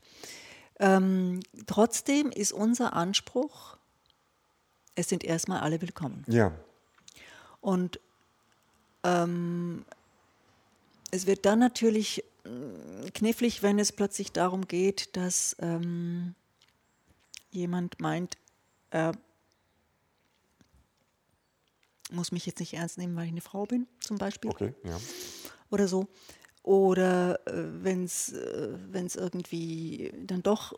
[0.79, 3.77] Ähm, trotzdem ist unser Anspruch,
[4.95, 6.25] es sind erstmal alle willkommen.
[6.29, 6.53] Ja.
[7.61, 8.01] Und
[9.05, 9.85] ähm,
[11.11, 16.35] es wird dann natürlich mm, knifflig, wenn es plötzlich darum geht, dass ähm,
[17.51, 18.37] jemand meint,
[18.91, 19.13] er
[22.11, 24.51] muss mich jetzt nicht ernst nehmen, weil ich eine Frau bin, zum Beispiel.
[24.51, 24.99] Okay, ja.
[25.71, 26.07] Oder so.
[26.67, 27.53] Oder äh,
[27.85, 30.75] wenn es äh, irgendwie dann doch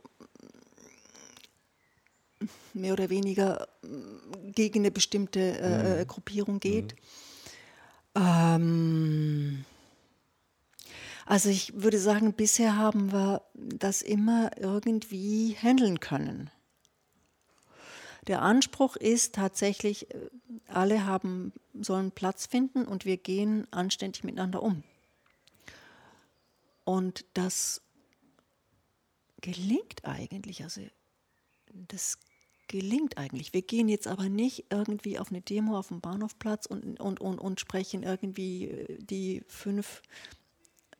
[2.74, 6.06] mehr oder weniger mm, gegen eine bestimmte äh, mhm.
[6.06, 6.94] Gruppierung geht.
[8.14, 8.22] Mhm.
[8.22, 9.64] Ähm,
[11.24, 16.50] also ich würde sagen, bisher haben wir das immer irgendwie handeln können.
[18.26, 20.28] Der Anspruch ist tatsächlich, äh,
[20.66, 24.84] alle haben, sollen Platz finden und wir gehen anständig miteinander um.
[26.88, 27.82] Und das
[29.42, 30.62] gelingt eigentlich.
[30.62, 30.80] Also
[31.66, 32.18] das
[32.66, 33.52] gelingt eigentlich.
[33.52, 37.38] Wir gehen jetzt aber nicht irgendwie auf eine Demo auf dem Bahnhofplatz und, und, und,
[37.40, 40.00] und sprechen irgendwie äh, die fünf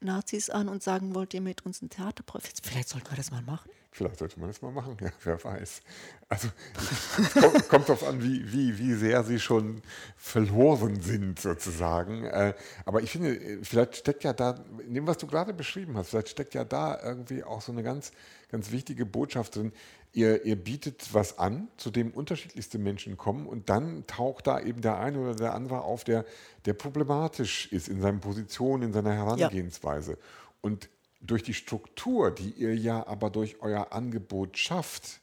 [0.00, 2.24] Nazis an und sagen, wollt ihr mit uns ein Theater?
[2.62, 3.70] Vielleicht sollten wir das mal machen.
[3.90, 5.80] Vielleicht sollte man das mal machen, ja, wer weiß.
[6.28, 6.48] Also
[7.40, 9.82] kommt, kommt darauf an, wie, wie, wie sehr sie schon
[10.16, 12.24] verloren sind, sozusagen.
[12.24, 16.10] Äh, aber ich finde, vielleicht steckt ja da, in dem, was du gerade beschrieben hast,
[16.10, 18.12] vielleicht steckt ja da irgendwie auch so eine ganz,
[18.52, 19.72] ganz wichtige Botschaft drin.
[20.18, 24.80] Ihr, ihr bietet was an, zu dem unterschiedlichste Menschen kommen und dann taucht da eben
[24.80, 26.24] der eine oder der andere auf, der,
[26.64, 30.12] der problematisch ist in seiner Position, in seiner Herangehensweise.
[30.14, 30.18] Ja.
[30.60, 30.88] Und
[31.20, 35.20] durch die Struktur, die ihr ja aber durch euer Angebot schafft,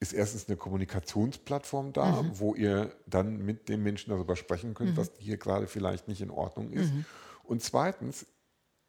[0.00, 2.38] ist erstens eine Kommunikationsplattform da, mhm.
[2.38, 4.96] wo ihr dann mit den Menschen darüber sprechen könnt, mhm.
[4.96, 6.94] was hier gerade vielleicht nicht in Ordnung ist.
[6.94, 7.04] Mhm.
[7.44, 8.24] Und zweitens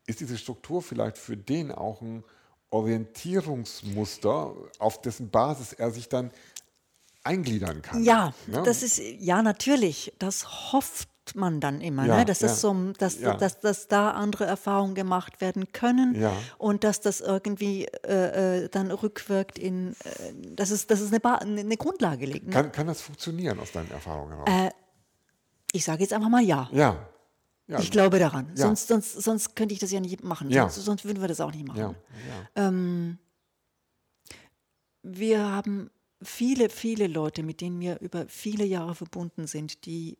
[0.07, 2.23] ist diese Struktur vielleicht für den auch ein
[2.73, 6.31] Orientierungsmuster, auf dessen Basis er sich dann
[7.23, 8.03] eingliedern kann.
[8.03, 10.11] Ja, ja, das ist ja natürlich.
[10.19, 12.25] Das hofft man dann immer, ja, ne?
[12.25, 12.47] dass, ja.
[12.47, 13.35] es so, dass, ja.
[13.35, 16.21] dass, dass, da andere Erfahrungen gemacht werden können
[16.57, 21.21] und dass das irgendwie äh, äh, dann rückwirkt in, äh, dass es, dass es eine,
[21.21, 22.47] ba eine Grundlage liegt.
[22.47, 22.53] Ne?
[22.53, 24.49] Kann, kann das funktionieren aus deinen Erfahrungen heraus?
[24.49, 24.71] Äh,
[25.71, 26.69] ich sage jetzt einfach mal ja.
[26.73, 27.07] Ja.
[27.67, 28.51] Ich glaube daran.
[28.55, 30.51] Sonst, sonst, sonst könnte ich das ja nicht machen.
[30.51, 31.95] Sonst, sonst, würden wir das auch nicht machen.
[32.55, 33.17] Ähm,
[35.01, 35.89] wir haben
[36.21, 40.17] viele, viele Leute, mit denen wir über viele Jahre verbunden sind, die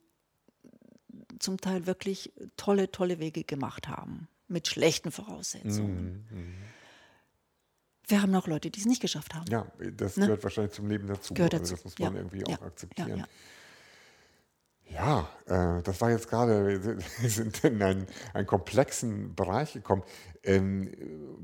[1.39, 6.26] zum Teil wirklich tolle, tolle Wege gemacht haben, mit schlechten Voraussetzungen.
[6.30, 6.38] Mhm.
[6.38, 6.54] mhm.
[8.06, 9.50] Wir haben auch Leute, die es nicht geschafft haben.
[9.50, 9.66] Ja,
[9.96, 10.26] das ne?
[10.26, 11.34] gehört wahrscheinlich zum Leben dazu.
[11.34, 11.62] Gehört dazu.
[11.62, 12.20] Also das muss man ja.
[12.20, 13.26] irgendwie auch akzeptieren.
[14.94, 16.84] Ja, äh, das war jetzt gerade,
[17.20, 20.04] wir sind in einen, einen komplexen Bereich gekommen.
[20.46, 20.91] Ähm,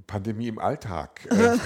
[0.08, 1.22] Pandemie im Alltag.
[1.32, 1.58] Äh,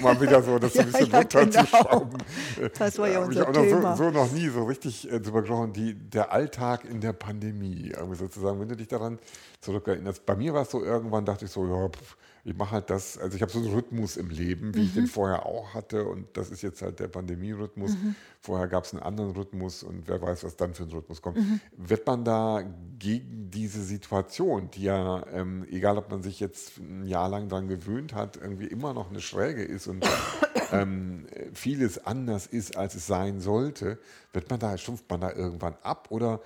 [0.02, 2.18] mal wieder so, das ja, ein bisschen ja, runterzuschrauben.
[2.56, 2.68] Genau.
[2.76, 3.96] Das war ja äh, unser ich Thema.
[3.96, 7.92] So, so, noch nie so richtig äh, drüber gesprochen, die, der Alltag in der Pandemie.
[7.96, 9.18] Irgendwie sozusagen, wenn du dich daran
[9.60, 10.26] zurückerinnerst.
[10.26, 13.18] Bei mir war es so, irgendwann dachte ich so, ja, pff, ich mache halt das,
[13.18, 14.84] also ich habe so einen Rhythmus im Leben, wie mhm.
[14.84, 15.08] ich den mhm.
[15.08, 17.92] vorher auch hatte und das ist jetzt halt der Pandemie-Rhythmus.
[17.92, 18.16] Mhm.
[18.40, 21.36] Vorher gab es einen anderen Rhythmus und wer weiß, was dann für ein Rhythmus kommt.
[21.36, 21.60] Mhm.
[21.76, 22.64] Wird man da
[22.98, 27.68] gegen diese Situation, die ja, ähm, egal ob man sich jetzt ein Jahr lang daran
[27.68, 30.04] gewöhnt hat, irgendwie immer noch eine Schräge ist und
[30.72, 34.00] ähm, vieles anders ist, als es sein sollte,
[34.32, 36.40] wird man da, stumpft man da irgendwann ab oder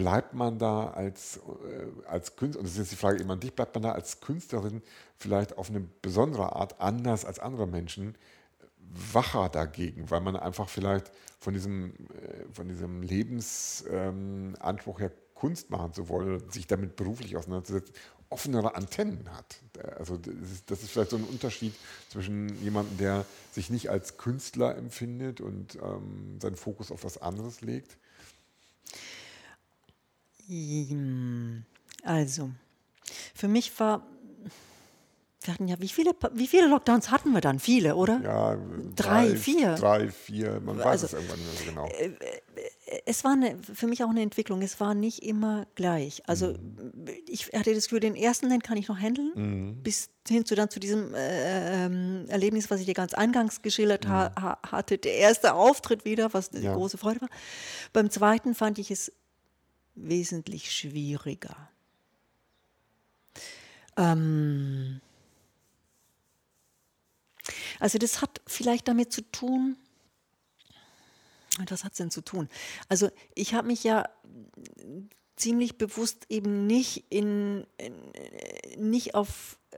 [0.00, 3.40] bleibt man da als, äh, als Künstler, und das ist jetzt die Frage immer an
[3.40, 4.80] dich, bleibt man da als Künstlerin
[5.18, 8.16] vielleicht auf eine besondere Art anders als andere Menschen
[9.12, 15.92] wacher dagegen, weil man einfach vielleicht von diesem, äh, von diesem Lebensanspruch her Kunst machen
[15.92, 17.94] zu wollen sich damit beruflich auseinanderzusetzen,
[18.30, 19.60] offenere Antennen hat.
[19.98, 21.74] Also das ist, das ist vielleicht so ein Unterschied
[22.08, 27.60] zwischen jemandem, der sich nicht als Künstler empfindet und ähm, seinen Fokus auf was anderes
[27.60, 27.98] legt
[32.02, 32.50] also,
[33.34, 34.06] für mich war,
[35.42, 37.58] wir hatten ja, wie viele, wie viele Lockdowns hatten wir dann?
[37.58, 38.20] Viele, oder?
[38.22, 38.56] Ja,
[38.94, 39.74] drei, drei vier.
[39.74, 41.86] Drei, vier, man weiß also, es irgendwann nicht mehr so genau.
[41.86, 42.40] Äh, äh,
[43.06, 46.22] es war eine, für mich auch eine Entwicklung, es war nicht immer gleich.
[46.26, 47.06] Also mhm.
[47.26, 49.82] ich hatte das Gefühl, den ersten, den kann ich noch handeln, mhm.
[49.82, 54.06] bis hin zu dann zu diesem äh, ähm, Erlebnis, was ich dir ganz eingangs geschildert
[54.06, 54.10] mhm.
[54.10, 56.74] ha hatte, der erste Auftritt wieder, was eine ja.
[56.74, 57.28] große Freude war.
[57.92, 59.12] Beim zweiten fand ich es
[60.08, 61.70] wesentlich schwieriger.
[63.96, 65.00] Ähm
[67.78, 69.76] also das hat vielleicht damit zu tun,
[71.68, 72.48] was hat es denn zu tun?
[72.88, 74.08] Also ich habe mich ja
[75.40, 79.76] ziemlich bewusst eben nicht in, in nicht auf äh,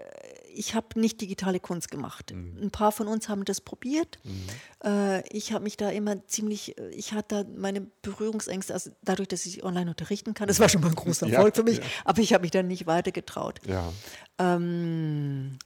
[0.55, 2.33] ich habe nicht digitale Kunst gemacht.
[2.33, 2.59] Mhm.
[2.65, 4.19] Ein paar von uns haben das probiert.
[4.25, 4.47] Mhm.
[4.85, 9.29] Äh, ich habe mich da immer ziemlich, äh, ich hatte da meine Berührungsängste, also dadurch,
[9.29, 11.79] dass ich online unterrichten kann, das war schon mal ein großer Erfolg ja, für mich,
[11.79, 11.85] ja.
[12.05, 13.61] aber ich habe mich dann nicht weiter getraut.
[13.67, 13.93] Ja.
[14.39, 15.59] Ähm,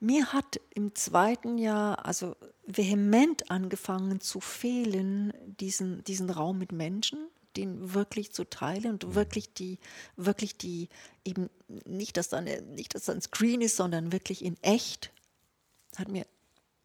[0.00, 2.36] mir hat im zweiten Jahr also
[2.66, 7.18] vehement angefangen zu fehlen, diesen, diesen Raum mit Menschen
[7.56, 9.78] den wirklich zu teilen und wirklich die,
[10.16, 10.90] wirklich die,
[11.24, 11.48] eben
[11.86, 15.10] nicht, dass da, eine, nicht, dass da ein Screen ist, sondern wirklich in echt,
[15.96, 16.26] hat mir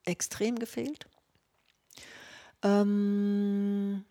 [0.06, 1.08] extrem gefehlt.
[2.64, 4.06] Ähm,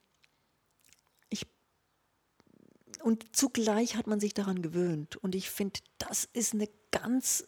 [3.03, 5.17] und zugleich hat man sich daran gewöhnt.
[5.17, 7.47] Und ich finde, das ist eine ganz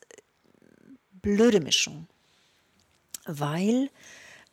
[1.23, 2.07] blöde Mischung,
[3.25, 3.91] weil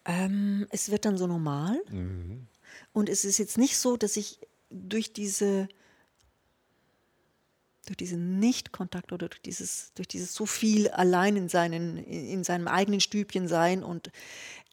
[0.05, 1.81] ähm, es wird dann so normal.
[1.89, 2.47] Mhm.
[2.93, 4.39] Und es ist jetzt nicht so, dass ich
[4.69, 5.67] durch diese
[7.89, 12.67] durch diesen Nichtkontakt oder durch dieses, durch dieses so viel allein in, seinen, in seinem
[12.67, 13.83] eigenen Stübchen sein.
[13.83, 14.11] Und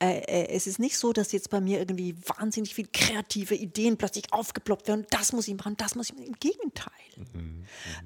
[0.00, 3.96] äh, äh, es ist nicht so, dass jetzt bei mir irgendwie wahnsinnig viele kreative Ideen
[3.96, 5.06] plötzlich aufgeploppt werden.
[5.08, 6.26] Das muss ich machen, das muss ich machen.
[6.26, 6.92] Im Gegenteil.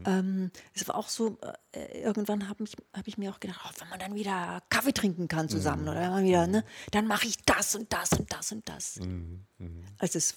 [0.06, 0.42] Mhm, mhm.
[0.42, 1.38] ähm, es war auch so,
[1.72, 4.92] äh, irgendwann habe ich, hab ich mir auch gedacht, oh, wenn man dann wieder Kaffee
[4.92, 5.88] trinken kann zusammen mhm.
[5.88, 8.96] oder wenn man wieder, ne, dann mache ich das und das und das und das.
[8.96, 9.44] Mhm.
[9.58, 9.84] mhm.
[9.98, 10.34] Als es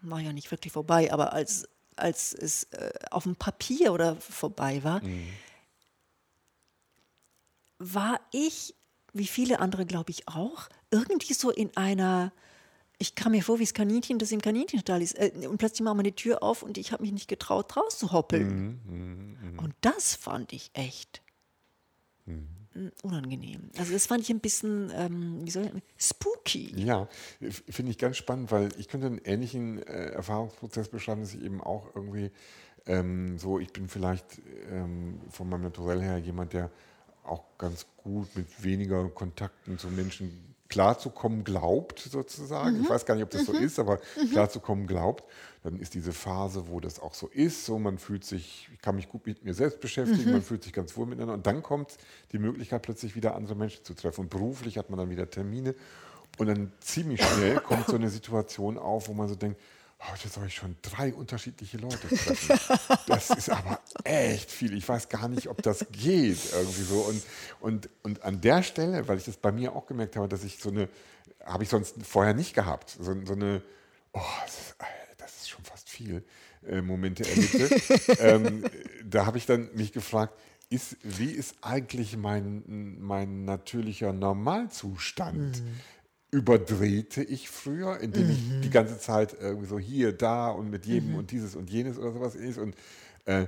[0.00, 4.82] war ja nicht wirklich vorbei, aber als als es äh, auf dem Papier oder vorbei
[4.84, 5.28] war, mhm.
[7.78, 8.74] war ich,
[9.12, 12.32] wie viele andere glaube ich auch, irgendwie so in einer,
[12.98, 15.18] ich kam mir vor wie das Kaninchen, das im Kaninchenstall ist.
[15.18, 18.48] Äh, und plötzlich machen wir die Tür auf und ich habe mich nicht getraut, rauszuhoppeln.
[18.48, 19.62] Mhm, mh, mh.
[19.62, 21.22] Und das fand ich echt.
[22.26, 22.58] Mhm
[23.02, 23.70] unangenehm.
[23.76, 26.72] Also das fand ich ein bisschen, ähm, wie soll ich, spooky.
[26.76, 27.08] Ja,
[27.68, 31.60] finde ich ganz spannend, weil ich könnte einen ähnlichen äh, Erfahrungsprozess beschreiben, dass ich eben
[31.60, 32.30] auch irgendwie
[32.86, 34.40] ähm, so, ich bin vielleicht
[34.70, 36.70] ähm, von meinem Naturell her jemand, der
[37.24, 42.76] auch ganz gut mit weniger Kontakten zu Menschen klarzukommen glaubt, sozusagen.
[42.76, 42.82] Mhm.
[42.84, 43.46] Ich weiß gar nicht, ob das mhm.
[43.46, 44.30] so ist, aber mhm.
[44.30, 45.24] klarzukommen glaubt.
[45.62, 48.94] Dann ist diese Phase, wo das auch so ist, so man fühlt sich, ich kann
[48.94, 50.32] mich gut mit mir selbst beschäftigen, mhm.
[50.32, 51.34] man fühlt sich ganz wohl miteinander.
[51.34, 51.96] Und dann kommt
[52.32, 54.22] die Möglichkeit, plötzlich wieder andere Menschen zu treffen.
[54.22, 55.74] Und beruflich hat man dann wieder Termine.
[56.36, 59.58] Und dann ziemlich schnell kommt so eine Situation auf, wo man so denkt,
[60.00, 62.58] heute soll ich schon drei unterschiedliche Leute treffen.
[63.06, 64.76] Das ist aber echt viel.
[64.76, 67.00] Ich weiß gar nicht, ob das geht irgendwie so.
[67.00, 67.22] Und,
[67.60, 70.58] und, und an der Stelle, weil ich das bei mir auch gemerkt habe, dass ich
[70.58, 70.88] so eine,
[71.44, 73.62] habe ich sonst vorher nicht gehabt, so, so eine,
[74.12, 74.76] oh, das ist,
[75.18, 76.24] das ist schon fast viel,
[76.66, 77.68] äh, Momente erlebte.
[78.20, 78.64] ähm,
[79.04, 80.34] da habe ich dann mich gefragt,
[80.70, 85.62] ist, wie ist eigentlich mein, mein natürlicher Normalzustand?
[85.62, 85.76] Mhm
[86.30, 88.30] überdrehte ich früher, indem mhm.
[88.30, 91.18] ich die ganze Zeit irgendwie so hier, da und mit jedem mhm.
[91.18, 92.58] und dieses und jenes oder sowas ist.
[92.58, 92.74] Und
[93.24, 93.46] äh,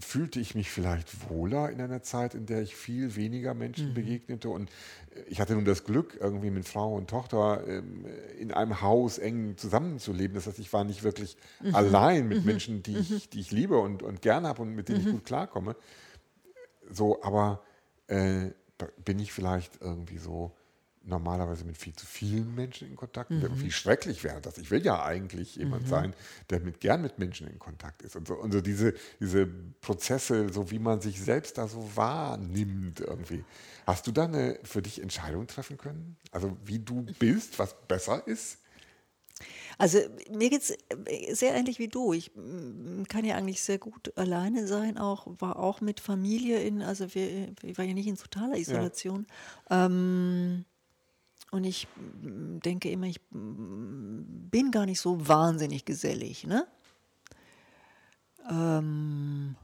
[0.00, 3.94] fühlte ich mich vielleicht wohler in einer Zeit, in der ich viel weniger Menschen mhm.
[3.94, 4.48] begegnete.
[4.48, 4.70] Und
[5.14, 8.04] äh, ich hatte nun das Glück, irgendwie mit Frau und Tochter ähm,
[8.38, 10.34] in einem Haus eng zusammenzuleben.
[10.34, 11.74] Das heißt, ich war nicht wirklich mhm.
[11.74, 12.46] allein mit mhm.
[12.46, 13.30] Menschen, die ich, mhm.
[13.32, 15.74] die ich liebe und, und gerne habe und mit denen ich gut klarkomme.
[16.90, 17.62] So, aber
[18.06, 18.50] äh,
[19.04, 20.52] bin ich vielleicht irgendwie so
[21.08, 23.60] normalerweise mit viel zu vielen Menschen in Kontakt, mhm.
[23.60, 24.58] wie schrecklich wäre das.
[24.58, 25.88] Ich will ja eigentlich jemand mhm.
[25.88, 26.14] sein,
[26.50, 28.16] der mit gern mit Menschen in Kontakt ist.
[28.16, 33.00] Und so, und so diese, diese Prozesse, so wie man sich selbst da so wahrnimmt
[33.00, 33.44] irgendwie.
[33.86, 36.16] Hast du da eine für dich Entscheidung treffen können?
[36.30, 38.58] Also wie du bist, was besser ist?
[39.78, 39.98] Also
[40.30, 42.12] mir geht es äh, sehr ähnlich wie du.
[42.12, 46.82] Ich mm, kann ja eigentlich sehr gut alleine sein, auch war auch mit Familie in,
[46.82, 49.26] also wir, ich war ja nicht in totaler Isolation.
[49.70, 49.86] Ja.
[49.86, 50.64] Ähm,
[51.50, 56.46] und ich mm, denke immer, ich mm, bin gar nicht so wahnsinnig gesellig.
[56.46, 56.66] Ne?
[58.50, 59.56] Ähm,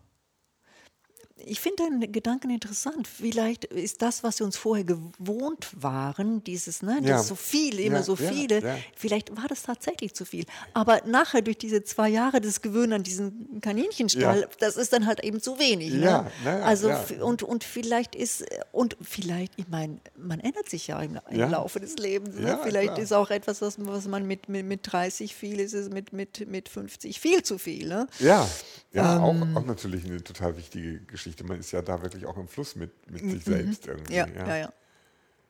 [1.46, 3.08] ich finde deinen Gedanken interessant.
[3.08, 7.16] Vielleicht ist das, was wir uns vorher gewohnt waren, dieses, ne, ja.
[7.16, 10.44] das so viel, immer ja, so viele, ja, vielleicht war das tatsächlich zu viel.
[10.72, 15.22] Aber nachher durch diese zwei Jahre des Gewöhnen an diesen Kaninchenstall, das ist dann halt
[15.22, 15.94] eben zu wenig.
[15.94, 16.30] Ne?
[16.62, 16.90] also
[17.20, 21.80] Und, und vielleicht ist, und vielleicht, ich meine, man ändert sich ja im, im Laufe
[21.80, 22.38] des Lebens.
[22.38, 22.58] Ne?
[22.62, 26.12] Vielleicht ist auch etwas, was, was man mit, mit, mit 30 viel ist, ist mit,
[26.12, 27.88] mit, mit 50 viel zu viel.
[27.88, 28.06] Ne?
[28.20, 28.48] Ja,
[28.92, 29.22] ja ähm,
[29.54, 31.33] auch, auch natürlich eine total wichtige Geschichte.
[31.34, 31.44] Geschichte.
[31.44, 33.30] Man ist ja da wirklich auch im Fluss mit, mit mhm.
[33.30, 34.14] sich selbst irgendwie.
[34.14, 34.72] Ja, ja, ja.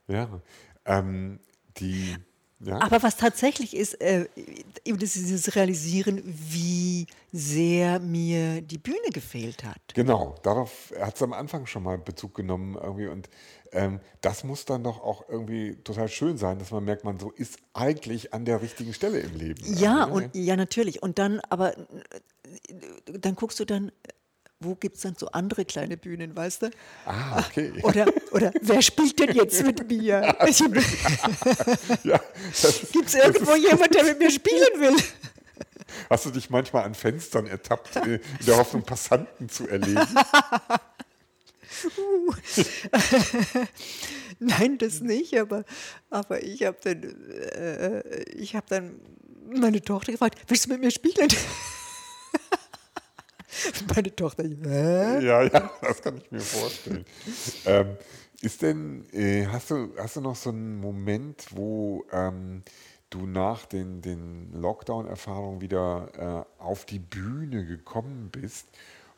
[0.07, 0.41] Ja,
[0.85, 1.41] ähm,
[1.78, 2.16] die.
[2.61, 2.80] Ja.
[2.80, 4.26] Aber was tatsächlich ist, äh,
[4.85, 9.80] das ist dieses Realisieren, wie sehr mir die Bühne gefehlt hat.
[9.93, 13.28] Genau, darauf hat es am Anfang schon mal Bezug genommen irgendwie und
[13.72, 17.32] ähm, das muss dann doch auch irgendwie total schön sein, dass man merkt, man so
[17.32, 19.61] ist eigentlich an der richtigen Stelle im Leben.
[19.74, 21.03] Ja, also, und ja natürlich.
[21.03, 21.74] Und dann, aber
[23.07, 23.93] dann guckst du dann,
[24.61, 26.70] wo gibt es dann so andere kleine Bühnen, weißt du?
[27.07, 27.72] Ah, okay.
[27.82, 30.20] Oder, oder wer spielt denn jetzt mit mir?
[32.05, 32.20] ja,
[32.92, 34.96] gibt es irgendwo jemanden, der mit mir spielen will?
[36.11, 40.07] Hast du dich manchmal an Fenstern ertappt, äh, in der Hoffnung, Passanten zu erleben?
[41.98, 42.32] Uh.
[44.38, 45.64] Nein, das nicht, aber,
[46.11, 49.00] aber ich habe dann, äh, hab dann
[49.52, 51.28] meine Tochter gefragt, willst du mit mir spielen?
[53.94, 55.20] Meine Tochter, Hä?
[55.20, 57.05] Ja, ja, das kann ich mir vorstellen.
[57.64, 57.96] ähm,
[58.40, 62.62] ist denn, äh, hast, du, hast du noch so einen Moment, wo ähm,
[63.11, 68.66] du nach den, den Lockdown-Erfahrungen wieder äh, auf die Bühne gekommen bist,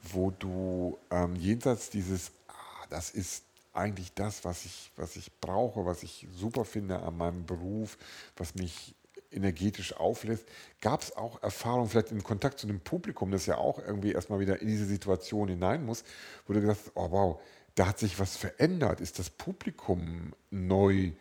[0.03, 5.84] wo du ähm, jenseits dieses, ah, das ist eigentlich das, was ich, was ich brauche,
[5.84, 7.99] was ich super finde an meinem Beruf,
[8.37, 8.95] was mich
[9.37, 10.47] energetisch auflässt.
[10.80, 14.41] Gab es auch Erfahrungen, vielleicht im Kontakt zu dem Publikum, das ja auch irgendwie erstmal
[14.41, 16.05] wieder in diese Situation hinein muss,
[16.47, 17.41] wo du gesagt hast, oh wow,
[17.74, 19.01] da hat sich was verändert.
[19.01, 21.12] Ist das Publikum neu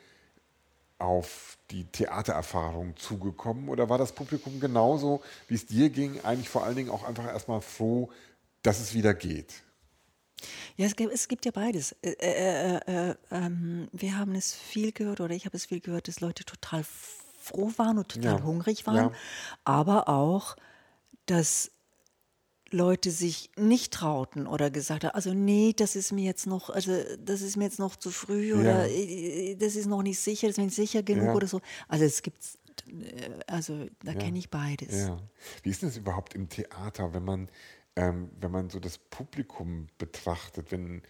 [0.97, 6.63] auf die Theatererfahrung zugekommen oder war das Publikum genauso, wie es dir ging, eigentlich vor
[6.63, 8.09] allen Dingen auch einfach erstmal froh,
[8.63, 9.65] dass es wieder geht?
[10.77, 11.93] Ja, es gibt, es gibt ja beides.
[12.01, 15.79] Äh, äh, äh, äh ähm, wir haben es viel gehört oder ich habe es viel
[15.79, 16.85] gehört, dass Leute total
[17.45, 18.43] froh waren und total ja.
[18.43, 19.11] hungrig waren, ja.
[19.63, 20.55] aber auch,
[21.27, 21.71] dass
[22.71, 26.91] Leute sich nicht trauten oder gesagt haben, also nee, das ist mir jetzt noch, also
[27.19, 28.55] das ist mir jetzt noch zu früh ja.
[28.55, 31.33] oder äh, das ist noch nicht sicher, das ist mir nicht sicher genug ja.
[31.35, 31.61] oder so.
[31.87, 32.39] Also es gibt,
[32.87, 34.17] äh, also da ja.
[34.17, 35.11] kenne ich beides.
[35.61, 37.49] Wie ist das überhaupt im Theater, wenn man,
[37.95, 41.03] ähm, wenn man so das Publikum betrachtet, wenn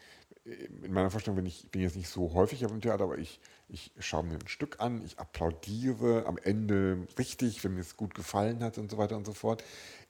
[0.46, 3.40] in meiner Vorstellung, wenn ich bin jetzt nicht so häufig auf dem Theater, aber ich,
[3.68, 8.14] ich schaue mir ein Stück an, ich applaudiere am Ende richtig, wenn mir es gut
[8.14, 9.64] gefallen hat und so weiter und so fort.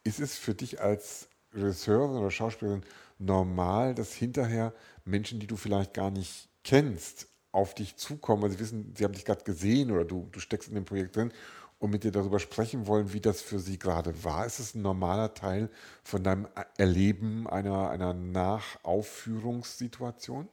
[0.04, 2.84] Ist es für dich als Regisseurin oder Schauspielerin
[3.18, 4.74] normal, dass hinterher
[5.06, 9.14] Menschen, die du vielleicht gar nicht kennst, auf dich zukommen, weil sie wissen, sie haben
[9.14, 11.32] dich gerade gesehen oder du, du steckst in dem Projekt drin
[11.80, 14.46] und mit dir darüber sprechen wollen, wie das für sie gerade war.
[14.46, 15.70] Ist es ein normaler Teil
[16.04, 16.48] von deinem
[16.78, 20.48] Erleben einer, einer Nachaufführungssituation?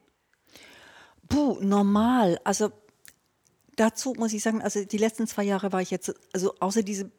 [1.29, 2.41] Puh, normal.
[2.45, 2.73] Also
[3.77, 7.11] dazu muss ich sagen, also die letzten zwei Jahre war ich jetzt, also außer diese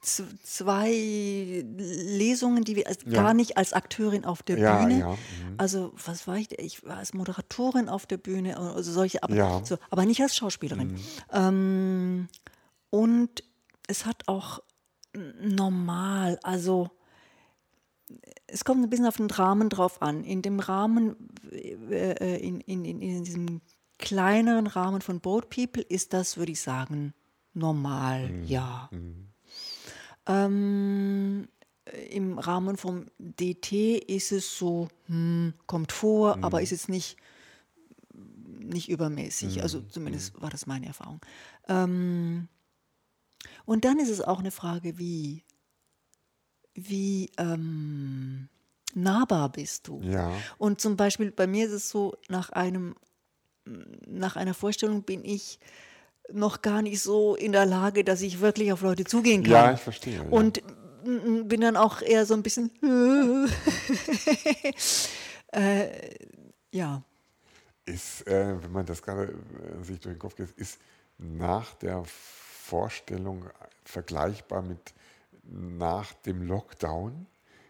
[0.00, 3.10] zwei Lesungen, die wir ja.
[3.10, 5.00] gar nicht als Akteurin auf der ja, Bühne.
[5.00, 5.10] Ja.
[5.10, 5.54] Mhm.
[5.56, 6.56] Also was war ich?
[6.58, 10.92] Ich war als Moderatorin auf der Bühne, also solche, aber, so, aber nicht als Schauspielerin.
[10.92, 11.00] Mhm.
[11.32, 12.28] Ähm,
[12.96, 13.44] und
[13.88, 14.60] es hat auch
[15.12, 16.90] normal, also
[18.46, 20.24] es kommt ein bisschen auf den Rahmen drauf an.
[20.24, 21.14] In dem Rahmen,
[21.50, 23.60] äh, in, in, in, in diesem
[23.98, 27.12] kleineren Rahmen von Boat People ist das, würde ich sagen,
[27.52, 28.44] normal, mhm.
[28.44, 28.88] ja.
[28.92, 29.28] Mhm.
[30.26, 31.48] Ähm,
[32.10, 36.44] Im Rahmen vom DT ist es so, hm, kommt vor, mhm.
[36.44, 37.18] aber ist jetzt nicht,
[38.58, 39.56] nicht übermäßig.
[39.56, 39.62] Mhm.
[39.62, 40.42] Also zumindest mhm.
[40.42, 41.20] war das meine Erfahrung.
[41.68, 42.48] Ähm,
[43.64, 45.44] und dann ist es auch eine Frage, wie,
[46.74, 48.48] wie ähm,
[48.94, 50.00] nahbar bist du?
[50.02, 50.32] Ja.
[50.58, 52.94] Und zum Beispiel bei mir ist es so, nach einem,
[54.06, 55.58] nach einer Vorstellung bin ich
[56.32, 59.52] noch gar nicht so in der Lage, dass ich wirklich auf Leute zugehen kann.
[59.52, 60.16] Ja, ich verstehe.
[60.16, 60.28] Ja.
[60.28, 60.62] Und
[61.06, 62.70] bin dann auch eher so ein bisschen.
[65.52, 65.88] äh,
[66.72, 67.02] ja.
[67.84, 70.80] Ist, äh, wenn man das gerade äh, sich durch den Kopf geht, ist
[71.18, 72.02] nach der
[72.66, 73.44] Vorstellung
[73.84, 74.94] vergleichbar mit
[75.44, 77.26] nach dem Lockdown?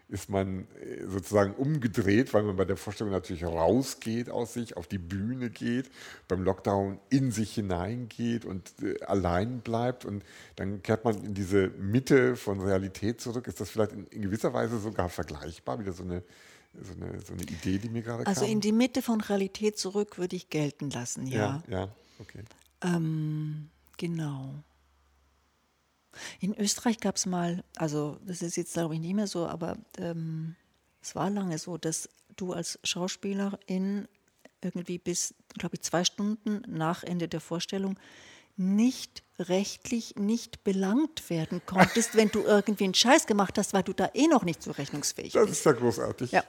[0.09, 4.87] ist man äh, sozusagen umgedreht, weil man bei der Vorstellung natürlich rausgeht aus sich, auf
[4.87, 5.89] die Bühne geht,
[6.27, 10.23] beim Lockdown in sich hineingeht und äh, allein bleibt und
[10.55, 13.47] dann kehrt man in diese Mitte von Realität zurück.
[13.47, 16.23] Ist das vielleicht in, gewisser Weise sogar vergleichbar, wieder so eine,
[16.81, 18.43] so eine, so eine Idee, die mir gerade also kam?
[18.43, 21.61] Also in die Mitte von Realität zurück würde ich gelten lassen, ja.
[21.67, 21.89] Ja, ja
[22.19, 22.43] okay.
[22.81, 23.67] Ähm,
[23.97, 24.53] genau.
[26.39, 29.77] In Österreich gab es mal, also das ist jetzt glaube ich nicht mehr so, aber
[29.97, 30.55] ähm,
[31.01, 34.07] es war lange so, dass du als Schauspielerin
[34.61, 37.99] irgendwie bis, glaube ich, zwei Stunden nach Ende der Vorstellung
[38.55, 43.93] nicht rechtlich nicht belangt werden konntest, wenn du irgendwie einen Scheiß gemacht hast, weil du
[43.93, 45.51] da eh noch nicht zurechnungsfähig das bist.
[45.51, 46.31] Das ist ja großartig.
[46.31, 46.43] Ja.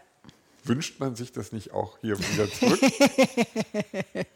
[0.64, 2.80] Wünscht man sich das nicht auch hier wieder zurück?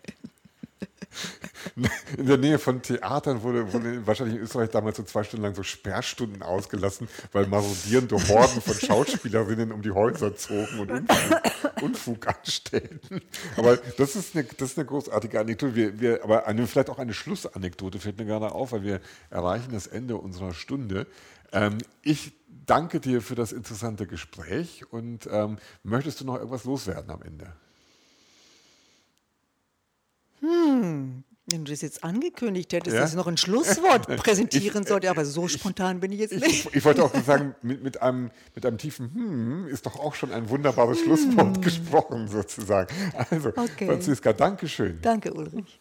[2.17, 5.55] in der Nähe von Theatern wurde, wurde, wahrscheinlich in Österreich damals so zwei Stunden lang
[5.55, 11.11] so Sperrstunden ausgelassen, weil marodierende Horden von Schauspielerinnen um die Häuser zogen und
[11.83, 13.21] Unfug, anstellten.
[13.57, 15.75] Aber das ist eine, das ist eine großartige Anekdote.
[15.75, 19.01] Wir, wir, aber eine, vielleicht auch eine Schlussanekdote fällt mir gerade auf, weil wir
[19.31, 21.07] erreichen das Ende unserer Stunde.
[21.53, 22.33] Ähm, ich
[22.67, 27.53] danke dir für das interessante Gespräch und ähm, möchtest du noch irgendwas loswerden am Ende?
[30.43, 33.03] Hm, wenn du das jetzt angekündigt hättest, ja?
[33.03, 36.67] dass ich noch ein Schlusswort präsentieren sollte, aber so spontan bin ich jetzt nicht.
[36.67, 40.15] Ich, ich wollte auch sagen, mit, mit, einem, mit einem tiefen Hm ist doch auch
[40.15, 41.63] schon ein wunderbares Schlusswort hm.
[41.63, 42.93] gesprochen, sozusagen.
[43.31, 43.87] Also, okay.
[43.87, 44.99] Franziska, danke schön.
[45.01, 45.81] Danke, Ulrich.